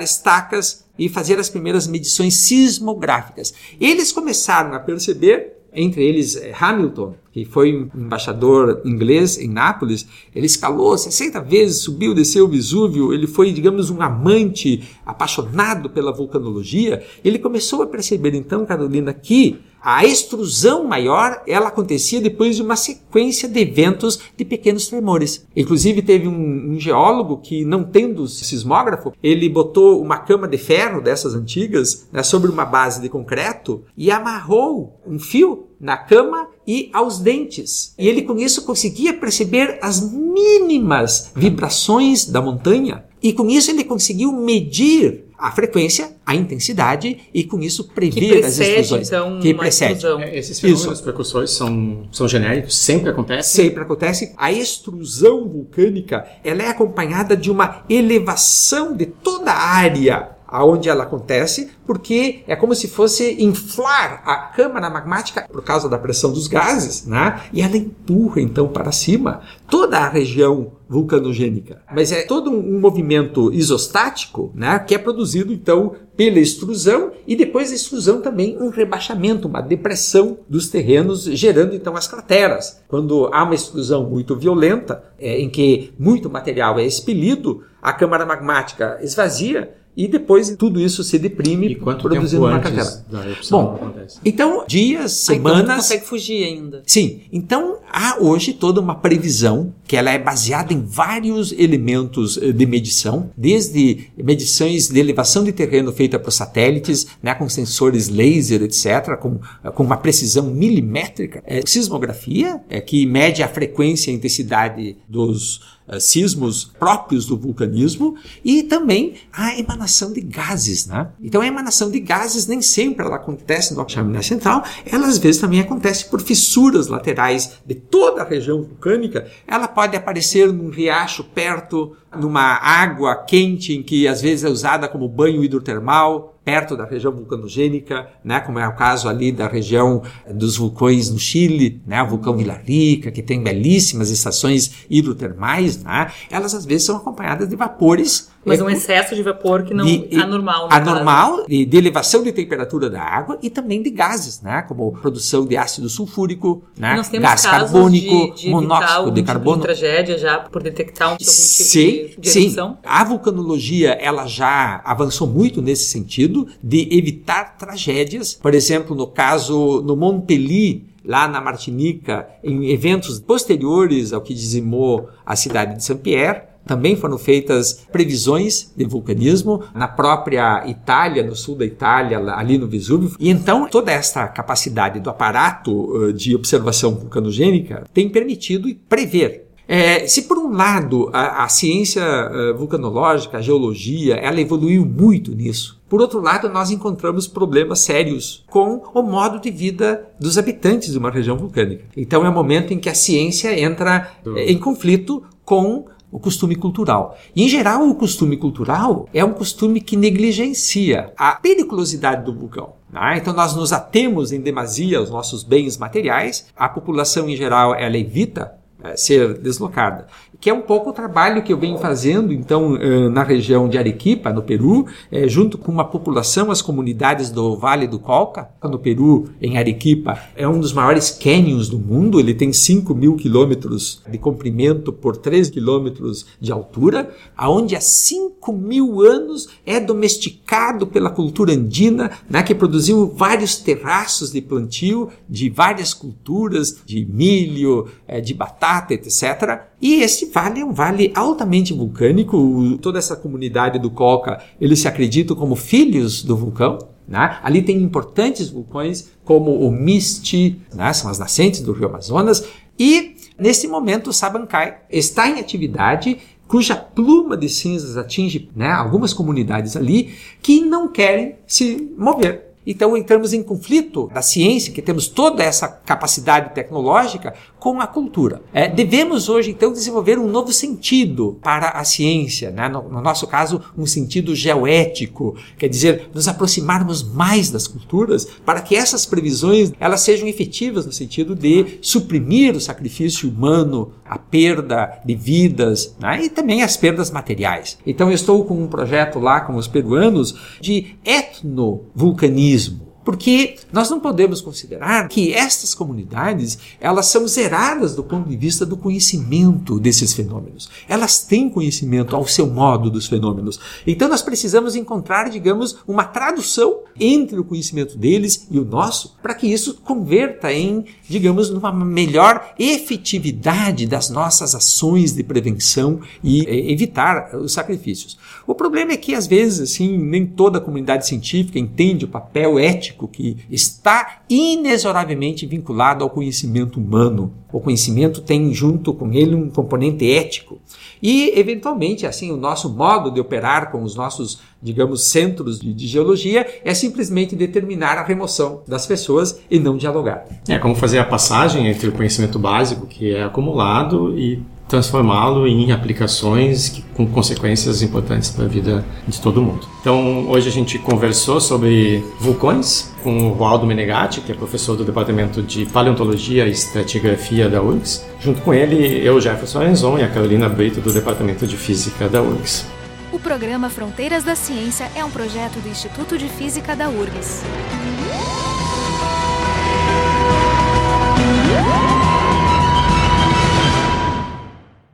estacas 0.00 0.84
e 0.96 1.08
fazer 1.08 1.40
as 1.40 1.50
primeiras 1.50 1.88
medições 1.88 2.34
sismográficas. 2.34 3.52
Eles 3.80 4.12
começaram 4.12 4.74
a 4.74 4.78
perceber 4.78 5.54
entre 5.74 6.04
eles 6.04 6.36
eh, 6.36 6.54
Hamilton, 6.56 7.14
que 7.32 7.44
foi 7.44 7.88
embaixador 7.94 8.82
inglês 8.84 9.38
em 9.38 9.48
Nápoles, 9.48 10.06
ele 10.34 10.46
escalou 10.46 10.96
60 10.96 11.40
vezes, 11.40 11.82
subiu, 11.82 12.14
desceu 12.14 12.44
o 12.44 12.48
Vesúvio, 12.48 13.12
ele 13.12 13.26
foi, 13.26 13.50
digamos, 13.52 13.90
um 13.90 14.02
amante 14.02 14.82
apaixonado 15.04 15.88
pela 15.88 16.12
vulcanologia. 16.12 17.02
Ele 17.24 17.38
começou 17.38 17.82
a 17.82 17.86
perceber 17.86 18.34
então, 18.34 18.66
Carolina, 18.66 19.12
que 19.12 19.58
a 19.82 20.04
extrusão 20.04 20.84
maior, 20.84 21.42
ela 21.44 21.66
acontecia 21.66 22.20
depois 22.20 22.54
de 22.54 22.62
uma 22.62 22.76
sequência 22.76 23.48
de 23.48 23.60
eventos 23.60 24.20
de 24.36 24.44
pequenos 24.44 24.86
tremores. 24.86 25.44
Inclusive 25.56 26.02
teve 26.02 26.28
um, 26.28 26.72
um, 26.72 26.78
geólogo 26.78 27.38
que, 27.38 27.64
não 27.64 27.82
tendo 27.82 28.28
sismógrafo, 28.28 29.12
ele 29.20 29.48
botou 29.48 30.00
uma 30.00 30.18
cama 30.18 30.46
de 30.46 30.56
ferro 30.56 31.00
dessas 31.00 31.34
antigas 31.34 32.08
né, 32.12 32.22
sobre 32.22 32.48
uma 32.48 32.64
base 32.64 33.02
de 33.02 33.08
concreto 33.08 33.82
e 33.96 34.08
amarrou 34.08 35.00
um 35.04 35.18
fio 35.18 35.66
na 35.80 35.96
cama 35.96 36.46
e 36.66 36.90
aos 36.92 37.18
dentes. 37.18 37.94
E 37.98 38.08
ele 38.08 38.22
com 38.22 38.38
isso 38.38 38.62
conseguia 38.62 39.12
perceber 39.12 39.78
as 39.82 40.00
mínimas 40.00 41.32
vibrações 41.34 42.26
da 42.26 42.40
montanha 42.40 43.04
e 43.22 43.32
com 43.32 43.48
isso 43.48 43.70
ele 43.70 43.84
conseguiu 43.84 44.32
medir 44.32 45.24
a 45.38 45.50
frequência, 45.50 46.12
a 46.24 46.36
intensidade 46.36 47.18
e 47.34 47.42
com 47.42 47.60
isso 47.60 47.88
prever 47.88 48.44
as 48.44 48.58
explosões. 48.58 49.08
Então, 49.08 49.40
que 49.40 49.52
precede. 49.52 50.06
É, 50.06 50.38
esses 50.38 50.60
fenômenos 50.60 51.00
precursores 51.00 51.50
são, 51.50 52.08
são 52.12 52.28
genéricos, 52.28 52.76
sempre 52.76 53.10
acontece. 53.10 53.50
Sempre 53.50 53.82
acontece. 53.82 54.32
A 54.36 54.52
extrusão 54.52 55.48
vulcânica 55.48 56.26
ela 56.44 56.62
é 56.62 56.68
acompanhada 56.68 57.36
de 57.36 57.50
uma 57.50 57.84
elevação 57.88 58.96
de 58.96 59.06
toda 59.06 59.50
a 59.50 59.68
área 59.68 60.31
aonde 60.52 60.90
ela 60.90 61.04
acontece, 61.04 61.70
porque 61.86 62.44
é 62.46 62.54
como 62.54 62.74
se 62.74 62.86
fosse 62.86 63.42
inflar 63.42 64.22
a 64.26 64.36
câmara 64.36 64.90
magmática 64.90 65.48
por 65.50 65.64
causa 65.64 65.88
da 65.88 65.98
pressão 65.98 66.30
dos 66.30 66.46
gases, 66.46 67.06
né? 67.06 67.40
E 67.54 67.62
ela 67.62 67.76
empurra 67.76 68.42
então 68.42 68.68
para 68.68 68.92
cima 68.92 69.40
toda 69.70 69.96
a 69.98 70.08
região 70.08 70.72
vulcanogênica. 70.86 71.80
Mas 71.90 72.12
é 72.12 72.22
todo 72.22 72.50
um 72.50 72.78
movimento 72.78 73.50
isostático, 73.50 74.52
né, 74.54 74.78
que 74.78 74.94
é 74.94 74.98
produzido 74.98 75.50
então 75.50 75.94
pela 76.14 76.38
extrusão 76.38 77.12
e 77.26 77.34
depois 77.34 77.70
da 77.70 77.76
extrusão 77.76 78.20
também 78.20 78.58
um 78.60 78.68
rebaixamento, 78.68 79.48
uma 79.48 79.62
depressão 79.62 80.36
dos 80.46 80.68
terrenos, 80.68 81.24
gerando 81.24 81.74
então 81.74 81.96
as 81.96 82.06
crateras. 82.06 82.82
Quando 82.88 83.30
há 83.32 83.42
uma 83.42 83.54
extrusão 83.54 84.10
muito 84.10 84.36
violenta, 84.36 85.02
é, 85.18 85.40
em 85.40 85.48
que 85.48 85.94
muito 85.98 86.28
material 86.28 86.78
é 86.78 86.84
expelido, 86.84 87.64
a 87.80 87.94
câmara 87.94 88.26
magmática 88.26 88.98
esvazia 89.02 89.74
e 89.96 90.08
depois 90.08 90.54
tudo 90.56 90.80
isso 90.80 91.04
se 91.04 91.18
deprime 91.18 91.66
E 91.68 91.74
quanto 91.74 92.02
produzindo 92.02 92.42
tempo 92.42 92.46
uma 92.46 92.56
antes 92.56 92.72
cratera. 92.72 93.04
da 93.10 93.28
erupção 93.30 93.62
Bom, 93.64 93.74
acontece? 93.74 94.18
então 94.24 94.64
dias, 94.66 95.28
Ah, 95.28 95.34
então 95.34 95.52
semanas, 95.52 95.76
consegue 95.76 96.04
fugir 96.06 96.44
ainda. 96.44 96.82
Sim, 96.86 97.20
então 97.32 97.78
há 97.92 98.16
hoje 98.20 98.52
toda 98.54 98.80
uma 98.80 98.94
previsão 98.94 99.74
que 99.86 99.96
ela 99.96 100.10
é 100.10 100.18
baseada 100.18 100.72
em 100.72 100.82
vários 100.82 101.52
elementos 101.52 102.38
eh, 102.40 102.52
de 102.52 102.64
medição, 102.64 103.30
desde 103.36 104.06
medições 104.16 104.88
de 104.88 104.98
elevação 104.98 105.44
de 105.44 105.52
terreno 105.52 105.92
feita 105.92 106.18
por 106.18 106.30
satélites, 106.30 107.06
né, 107.22 107.34
com 107.34 107.46
sensores 107.48 108.08
laser, 108.08 108.62
etc., 108.62 109.16
com, 109.20 109.38
com 109.74 109.82
uma 109.82 109.98
precisão 109.98 110.44
milimétrica, 110.46 111.42
é, 111.46 111.60
sismografia, 111.66 112.60
é, 112.70 112.80
que 112.80 113.04
mede 113.04 113.42
a 113.42 113.48
frequência 113.48 114.10
e 114.10 114.14
a 114.14 114.16
intensidade 114.16 114.96
dos 115.08 115.60
eh, 115.88 116.00
sismos 116.00 116.64
próprios 116.78 117.26
do 117.26 117.36
vulcanismo 117.36 118.16
e 118.44 118.62
também 118.62 119.14
a 119.32 119.58
emanação 119.58 120.12
de 120.12 120.20
gases, 120.20 120.86
né? 120.86 121.08
Então 121.20 121.40
a 121.40 121.46
emanação 121.46 121.90
de 121.90 122.00
gases 122.00 122.46
nem 122.46 122.62
sempre 122.62 123.04
ela 123.04 123.16
acontece 123.16 123.74
no 123.74 123.88
chaminé 123.88 124.22
central, 124.22 124.64
ela 124.86 125.06
às 125.06 125.18
vezes 125.18 125.40
também 125.40 125.60
acontece 125.60 126.04
por 126.06 126.20
fissuras 126.20 126.86
laterais 126.86 127.58
de 127.66 127.74
toda 127.74 128.22
a 128.22 128.28
região 128.28 128.62
vulcânica. 128.62 129.26
Ela 129.46 129.68
pode 129.68 129.96
aparecer 129.96 130.52
num 130.52 130.70
riacho 130.70 131.24
perto, 131.24 131.96
numa 132.16 132.56
água 132.56 133.16
quente 133.16 133.74
em 133.74 133.82
que 133.82 134.06
às 134.06 134.20
vezes 134.20 134.44
é 134.44 134.48
usada 134.48 134.88
como 134.88 135.08
banho 135.08 135.42
hidrotermal, 135.42 136.32
perto 136.44 136.76
da 136.76 136.84
região 136.84 137.12
vulcanogênica, 137.12 138.08
né, 138.24 138.40
como 138.40 138.58
é 138.58 138.66
o 138.66 138.74
caso 138.74 139.08
ali 139.08 139.30
da 139.30 139.46
região 139.46 140.02
dos 140.28 140.56
vulcões 140.56 141.08
no 141.08 141.18
Chile, 141.18 141.80
né, 141.86 142.02
o 142.02 142.08
vulcão 142.08 142.36
Vila 142.36 142.54
Rica, 142.54 143.12
que 143.12 143.22
tem 143.22 143.42
belíssimas 143.42 144.10
estações 144.10 144.84
hidrotermais, 144.90 145.82
né, 145.82 146.10
elas 146.30 146.54
às 146.54 146.64
vezes 146.64 146.84
são 146.84 146.96
acompanhadas 146.96 147.48
de 147.48 147.54
vapores 147.54 148.31
Mas 148.44 148.60
é, 148.60 148.64
um 148.64 148.70
excesso 148.70 149.14
de 149.14 149.22
vapor 149.22 149.62
que 149.62 149.72
não 149.72 149.84
de- 149.84 150.08
é 150.10 150.20
anormal. 150.20 150.64
no 150.64 150.68
caso. 150.68 150.80
anormal 150.90 151.46
de, 151.46 151.64
de 151.64 151.76
elevação 151.76 152.22
de 152.22 152.32
temperatura 152.32 152.90
da 152.90 153.00
água 153.00 153.38
e 153.42 153.48
também 153.48 153.82
de 153.82 153.90
gases, 153.90 154.40
né, 154.42 154.62
como 154.62 154.90
produção 155.00 155.46
de 155.46 155.56
ácido 155.56 155.88
sulfúrico, 155.88 156.62
né, 156.76 156.94
E 156.94 156.96
nós 156.96 157.08
temos 157.08 157.28
gás 157.28 157.42
carbônico, 157.46 158.34
de, 158.34 158.42
de 158.42 158.50
monóxido 158.50 159.10
de 159.12 159.22
carbono. 159.22 159.62
tragédia 159.62 160.18
já 160.18 160.38
por 160.40 160.62
detectar 160.62 161.08
um, 161.08 161.12
algum 161.12 161.18
tipo 161.24 161.30
Sim, 161.30 161.80
de, 161.80 162.16
de 162.18 162.30
sim. 162.30 162.56
A 162.82 163.04
vulcanologia 163.04 163.90
ela 163.92 164.26
já 164.26 164.80
avançou 164.84 165.26
muito 165.28 165.62
nesse 165.62 165.84
sentido 165.84 166.46
de 166.62 166.88
evitar 166.96 167.56
tragédias. 167.56 168.34
Por 168.34 168.54
exemplo, 168.54 168.96
no 168.96 169.06
caso 169.06 169.82
no 169.82 169.96
Montpellier, 169.96 170.82
lá 171.04 171.26
na 171.26 171.40
Martinica, 171.40 172.28
em 172.44 172.70
eventos 172.70 173.18
posteriores 173.20 174.12
ao 174.12 174.20
que 174.20 174.32
dizimou 174.34 175.08
a 175.26 175.34
cidade 175.36 175.76
de 175.76 175.84
Saint-Pierre, 175.84 176.42
também 176.66 176.96
foram 176.96 177.18
feitas 177.18 177.86
previsões 177.90 178.72
de 178.76 178.84
vulcanismo 178.84 179.62
na 179.74 179.88
própria 179.88 180.66
Itália, 180.66 181.22
no 181.22 181.34
sul 181.34 181.56
da 181.56 181.64
Itália, 181.64 182.18
ali 182.34 182.58
no 182.58 182.68
Vesúvio. 182.68 183.16
E 183.18 183.28
então 183.30 183.68
toda 183.68 183.92
esta 183.92 184.26
capacidade 184.28 185.00
do 185.00 185.10
aparato 185.10 186.08
eh, 186.08 186.12
de 186.12 186.34
observação 186.34 186.94
vulcanogênica 186.94 187.84
tem 187.92 188.08
permitido 188.08 188.72
prever 188.88 189.52
é, 189.68 190.06
se 190.06 190.22
por 190.22 190.38
um 190.38 190.52
lado 190.52 191.08
a, 191.12 191.44
a 191.44 191.48
ciência 191.48 192.02
eh, 192.02 192.52
vulcanológica, 192.52 193.38
a 193.38 193.40
geologia, 193.40 194.16
ela 194.16 194.40
evoluiu 194.40 194.84
muito 194.84 195.34
nisso, 195.34 195.80
por 195.88 196.00
outro 196.00 196.20
lado 196.20 196.48
nós 196.48 196.70
encontramos 196.70 197.28
problemas 197.28 197.80
sérios 197.80 198.44
com 198.50 198.82
o 198.92 199.02
modo 199.02 199.40
de 199.40 199.50
vida 199.50 200.08
dos 200.18 200.36
habitantes 200.36 200.92
de 200.92 200.98
uma 200.98 201.10
região 201.10 201.38
vulcânica. 201.38 201.84
Então 201.96 202.26
é 202.26 202.28
o 202.28 202.32
momento 202.34 202.74
em 202.74 202.78
que 202.78 202.88
a 202.88 202.94
ciência 202.94 203.58
entra 203.58 204.10
eh, 204.36 204.52
em 204.52 204.58
conflito 204.58 205.22
com 205.44 205.86
o 206.12 206.20
costume 206.20 206.54
cultural. 206.54 207.18
E, 207.34 207.42
em 207.42 207.48
geral, 207.48 207.88
o 207.88 207.94
costume 207.94 208.36
cultural 208.36 209.08
é 209.14 209.24
um 209.24 209.32
costume 209.32 209.80
que 209.80 209.96
negligencia 209.96 211.12
a 211.16 211.34
periculosidade 211.36 212.24
do 212.24 212.34
vulcão. 212.38 212.74
né? 212.92 213.16
Então, 213.16 213.32
nós 213.32 213.56
nos 213.56 213.72
atemos 213.72 214.30
em 214.30 214.40
demasia 214.40 214.98
aos 214.98 215.08
nossos 215.08 215.42
bens 215.42 215.78
materiais, 215.78 216.46
a 216.54 216.68
população, 216.68 217.28
em 217.28 217.34
geral, 217.34 217.74
ela 217.74 217.96
evita 217.96 218.61
ser 218.96 219.38
deslocada. 219.38 220.06
Que 220.40 220.50
é 220.50 220.52
um 220.52 220.62
pouco 220.62 220.90
o 220.90 220.92
trabalho 220.92 221.42
que 221.42 221.52
eu 221.52 221.56
venho 221.56 221.78
fazendo, 221.78 222.32
então, 222.32 222.76
eh, 222.76 223.08
na 223.08 223.22
região 223.22 223.68
de 223.68 223.78
Arequipa, 223.78 224.32
no 224.32 224.42
Peru, 224.42 224.86
eh, 225.10 225.28
junto 225.28 225.56
com 225.56 225.70
uma 225.70 225.84
população, 225.84 226.50
as 226.50 226.60
comunidades 226.60 227.30
do 227.30 227.56
Vale 227.56 227.86
do 227.86 228.00
Colca, 228.00 228.48
no 228.64 228.76
Peru, 228.76 229.28
em 229.40 229.56
Arequipa, 229.56 230.18
é 230.34 230.48
um 230.48 230.58
dos 230.58 230.72
maiores 230.72 231.10
canyons 231.10 231.68
do 231.68 231.78
mundo, 231.78 232.18
ele 232.18 232.34
tem 232.34 232.52
5 232.52 232.92
mil 232.92 233.14
quilômetros 233.14 234.02
de 234.08 234.18
comprimento 234.18 234.92
por 234.92 235.16
3 235.16 235.48
quilômetros 235.48 236.26
de 236.40 236.50
altura, 236.50 237.14
aonde 237.36 237.76
há 237.76 237.80
5 237.80 238.52
mil 238.52 239.00
anos 239.00 239.48
é 239.64 239.78
domesticado 239.78 240.88
pela 240.88 241.10
cultura 241.10 241.52
andina, 241.52 242.10
né, 242.28 242.42
que 242.42 242.52
produziu 242.54 243.12
vários 243.14 243.58
terraços 243.58 244.32
de 244.32 244.40
plantio 244.40 245.08
de 245.28 245.48
várias 245.48 245.94
culturas, 245.94 246.82
de 246.84 247.04
milho, 247.04 247.86
eh, 248.08 248.20
de 248.20 248.34
batata, 248.34 248.71
etc. 248.90 249.66
E 249.80 250.02
esse 250.02 250.26
vale 250.26 250.60
é 250.60 250.64
um 250.64 250.72
vale 250.72 251.12
altamente 251.14 251.72
vulcânico. 251.72 252.78
Toda 252.80 252.98
essa 252.98 253.16
comunidade 253.16 253.78
do 253.78 253.90
Colca, 253.90 254.42
eles 254.60 254.80
se 254.80 254.88
acreditam 254.88 255.36
como 255.36 255.56
filhos 255.56 256.22
do 256.22 256.36
vulcão. 256.36 256.78
né? 257.06 257.38
Ali 257.42 257.62
tem 257.62 257.80
importantes 257.82 258.48
vulcões 258.48 259.10
como 259.24 259.52
o 259.66 259.70
Misti, 259.70 260.60
né? 260.74 260.92
são 260.92 261.10
as 261.10 261.18
nascentes 261.18 261.60
do 261.60 261.72
rio 261.72 261.88
Amazonas. 261.88 262.44
E 262.78 263.16
nesse 263.38 263.68
momento 263.68 264.10
o 264.10 264.12
Sabancai 264.12 264.78
está 264.90 265.28
em 265.28 265.38
atividade 265.38 266.18
cuja 266.52 266.76
pluma 266.76 267.34
de 267.34 267.48
cinzas 267.48 267.96
atinge 267.96 268.50
né, 268.54 268.70
algumas 268.70 269.14
comunidades 269.14 269.74
ali 269.74 270.14
que 270.42 270.60
não 270.60 270.86
querem 270.86 271.36
se 271.46 271.90
mover. 271.96 272.51
Então 272.66 272.96
entramos 272.96 273.32
em 273.32 273.42
conflito 273.42 274.10
da 274.12 274.22
ciência, 274.22 274.72
que 274.72 274.82
temos 274.82 275.08
toda 275.08 275.42
essa 275.42 275.68
capacidade 275.68 276.54
tecnológica, 276.54 277.34
com 277.58 277.80
a 277.80 277.86
cultura. 277.86 278.42
É, 278.52 278.68
devemos 278.68 279.28
hoje, 279.28 279.52
então, 279.52 279.72
desenvolver 279.72 280.18
um 280.18 280.26
novo 280.26 280.52
sentido 280.52 281.38
para 281.40 281.68
a 281.68 281.84
ciência, 281.84 282.50
né? 282.50 282.68
no, 282.68 282.88
no 282.88 283.00
nosso 283.00 283.24
caso, 283.26 283.60
um 283.78 283.86
sentido 283.86 284.34
geoético, 284.34 285.36
quer 285.56 285.68
dizer, 285.68 286.10
nos 286.12 286.26
aproximarmos 286.26 287.02
mais 287.02 287.50
das 287.50 287.68
culturas 287.68 288.26
para 288.44 288.60
que 288.60 288.74
essas 288.74 289.06
previsões 289.06 289.72
elas 289.78 290.00
sejam 290.00 290.26
efetivas 290.26 290.86
no 290.86 290.92
sentido 290.92 291.36
de 291.36 291.78
suprimir 291.80 292.56
o 292.56 292.60
sacrifício 292.60 293.28
humano, 293.28 293.92
a 294.12 294.18
perda 294.18 295.00
de 295.06 295.14
vidas 295.14 295.96
né? 295.98 296.24
e 296.24 296.28
também 296.28 296.62
as 296.62 296.76
perdas 296.76 297.10
materiais. 297.10 297.78
Então 297.86 298.12
estou 298.12 298.44
com 298.44 298.54
um 298.54 298.66
projeto 298.66 299.18
lá 299.18 299.40
com 299.40 299.54
os 299.54 299.66
peruanos 299.66 300.58
de 300.60 300.96
etnovulcanismo. 301.02 302.91
Porque 303.04 303.56
nós 303.72 303.90
não 303.90 303.98
podemos 303.98 304.40
considerar 304.40 305.08
que 305.08 305.32
estas 305.32 305.74
comunidades 305.74 306.58
elas 306.80 307.06
são 307.06 307.26
zeradas 307.26 307.94
do 307.94 308.04
ponto 308.04 308.28
de 308.28 308.36
vista 308.36 308.64
do 308.64 308.76
conhecimento 308.76 309.78
desses 309.80 310.12
fenômenos. 310.12 310.70
Elas 310.88 311.18
têm 311.24 311.48
conhecimento 311.48 312.14
ao 312.14 312.26
seu 312.26 312.46
modo 312.46 312.90
dos 312.90 313.06
fenômenos. 313.06 313.58
Então 313.86 314.08
nós 314.08 314.22
precisamos 314.22 314.76
encontrar, 314.76 315.28
digamos, 315.30 315.78
uma 315.86 316.04
tradução 316.04 316.80
entre 316.98 317.38
o 317.38 317.44
conhecimento 317.44 317.96
deles 317.96 318.46
e 318.50 318.58
o 318.58 318.64
nosso, 318.64 319.16
para 319.22 319.34
que 319.34 319.46
isso 319.46 319.80
converta 319.82 320.52
em, 320.52 320.84
digamos, 321.08 321.50
numa 321.50 321.72
melhor 321.72 322.54
efetividade 322.58 323.86
das 323.86 324.10
nossas 324.10 324.54
ações 324.54 325.12
de 325.12 325.22
prevenção 325.22 326.00
e 326.22 326.46
eh, 326.46 326.70
evitar 326.70 327.34
os 327.36 327.52
sacrifícios. 327.52 328.18
O 328.46 328.54
problema 328.54 328.92
é 328.92 328.96
que 328.96 329.14
às 329.14 329.26
vezes 329.26 329.72
assim 329.72 329.96
nem 329.96 330.26
toda 330.26 330.58
a 330.58 330.60
comunidade 330.60 331.06
científica 331.06 331.58
entende 331.58 332.04
o 332.04 332.08
papel 332.08 332.58
ético 332.58 332.91
ético 332.92 333.08
que 333.08 333.38
está 333.50 334.22
inexoravelmente 334.28 335.46
vinculado 335.46 336.04
ao 336.04 336.10
conhecimento 336.10 336.78
humano. 336.78 337.32
O 337.52 337.60
conhecimento 337.60 338.20
tem 338.20 338.52
junto 338.52 338.94
com 338.94 339.12
ele 339.12 339.34
um 339.34 339.50
componente 339.50 340.10
ético. 340.10 340.58
E, 341.02 341.38
eventualmente, 341.38 342.06
assim, 342.06 342.30
o 342.30 342.36
nosso 342.36 342.70
modo 342.70 343.10
de 343.10 343.20
operar 343.20 343.70
com 343.70 343.82
os 343.82 343.94
nossos, 343.94 344.40
digamos, 344.62 345.04
centros 345.04 345.58
de, 345.58 345.74
de 345.74 345.86
geologia 345.86 346.46
é 346.64 346.72
simplesmente 346.72 347.36
determinar 347.36 347.98
a 347.98 348.04
remoção 348.04 348.62
das 348.66 348.86
pessoas 348.86 349.40
e 349.50 349.58
não 349.58 349.76
dialogar. 349.76 350.24
É 350.48 350.58
como 350.58 350.74
fazer 350.74 350.98
a 350.98 351.04
passagem 351.04 351.66
entre 351.68 351.88
o 351.88 351.92
conhecimento 351.92 352.38
básico 352.38 352.86
que 352.86 353.14
é 353.14 353.24
acumulado 353.24 354.16
e 354.18 354.42
transformá-lo 354.72 355.46
em 355.46 355.70
aplicações 355.70 356.70
que, 356.70 356.80
com 356.94 357.06
consequências 357.06 357.82
importantes 357.82 358.30
para 358.30 358.46
a 358.46 358.48
vida 358.48 358.82
de 359.06 359.20
todo 359.20 359.42
mundo. 359.42 359.68
Então, 359.82 360.26
hoje 360.30 360.48
a 360.48 360.50
gente 360.50 360.78
conversou 360.78 361.42
sobre 361.42 362.02
vulcões 362.18 362.90
com 363.02 363.28
o 363.28 363.34
Waldo 363.34 363.66
Menegatti, 363.66 364.22
que 364.22 364.32
é 364.32 364.34
professor 364.34 364.74
do 364.74 364.82
Departamento 364.82 365.42
de 365.42 365.66
Paleontologia 365.66 366.46
e 366.46 366.52
Estratigrafia 366.52 367.50
da 367.50 367.60
URGS. 367.60 368.06
Junto 368.18 368.40
com 368.40 368.54
ele, 368.54 369.06
eu, 369.06 369.20
Jefferson 369.20 369.60
Arenzon, 369.60 369.98
e 369.98 370.04
a 370.04 370.08
Carolina 370.08 370.48
Brito, 370.48 370.80
do 370.80 370.90
Departamento 370.90 371.46
de 371.46 371.56
Física 371.58 372.08
da 372.08 372.22
URGS. 372.22 372.64
O 373.12 373.18
programa 373.18 373.68
Fronteiras 373.68 374.24
da 374.24 374.34
Ciência 374.34 374.90
é 374.96 375.04
um 375.04 375.10
projeto 375.10 375.60
do 375.60 375.68
Instituto 375.68 376.16
de 376.16 376.30
Física 376.30 376.74
da 376.74 376.88
URGS. 376.88 377.42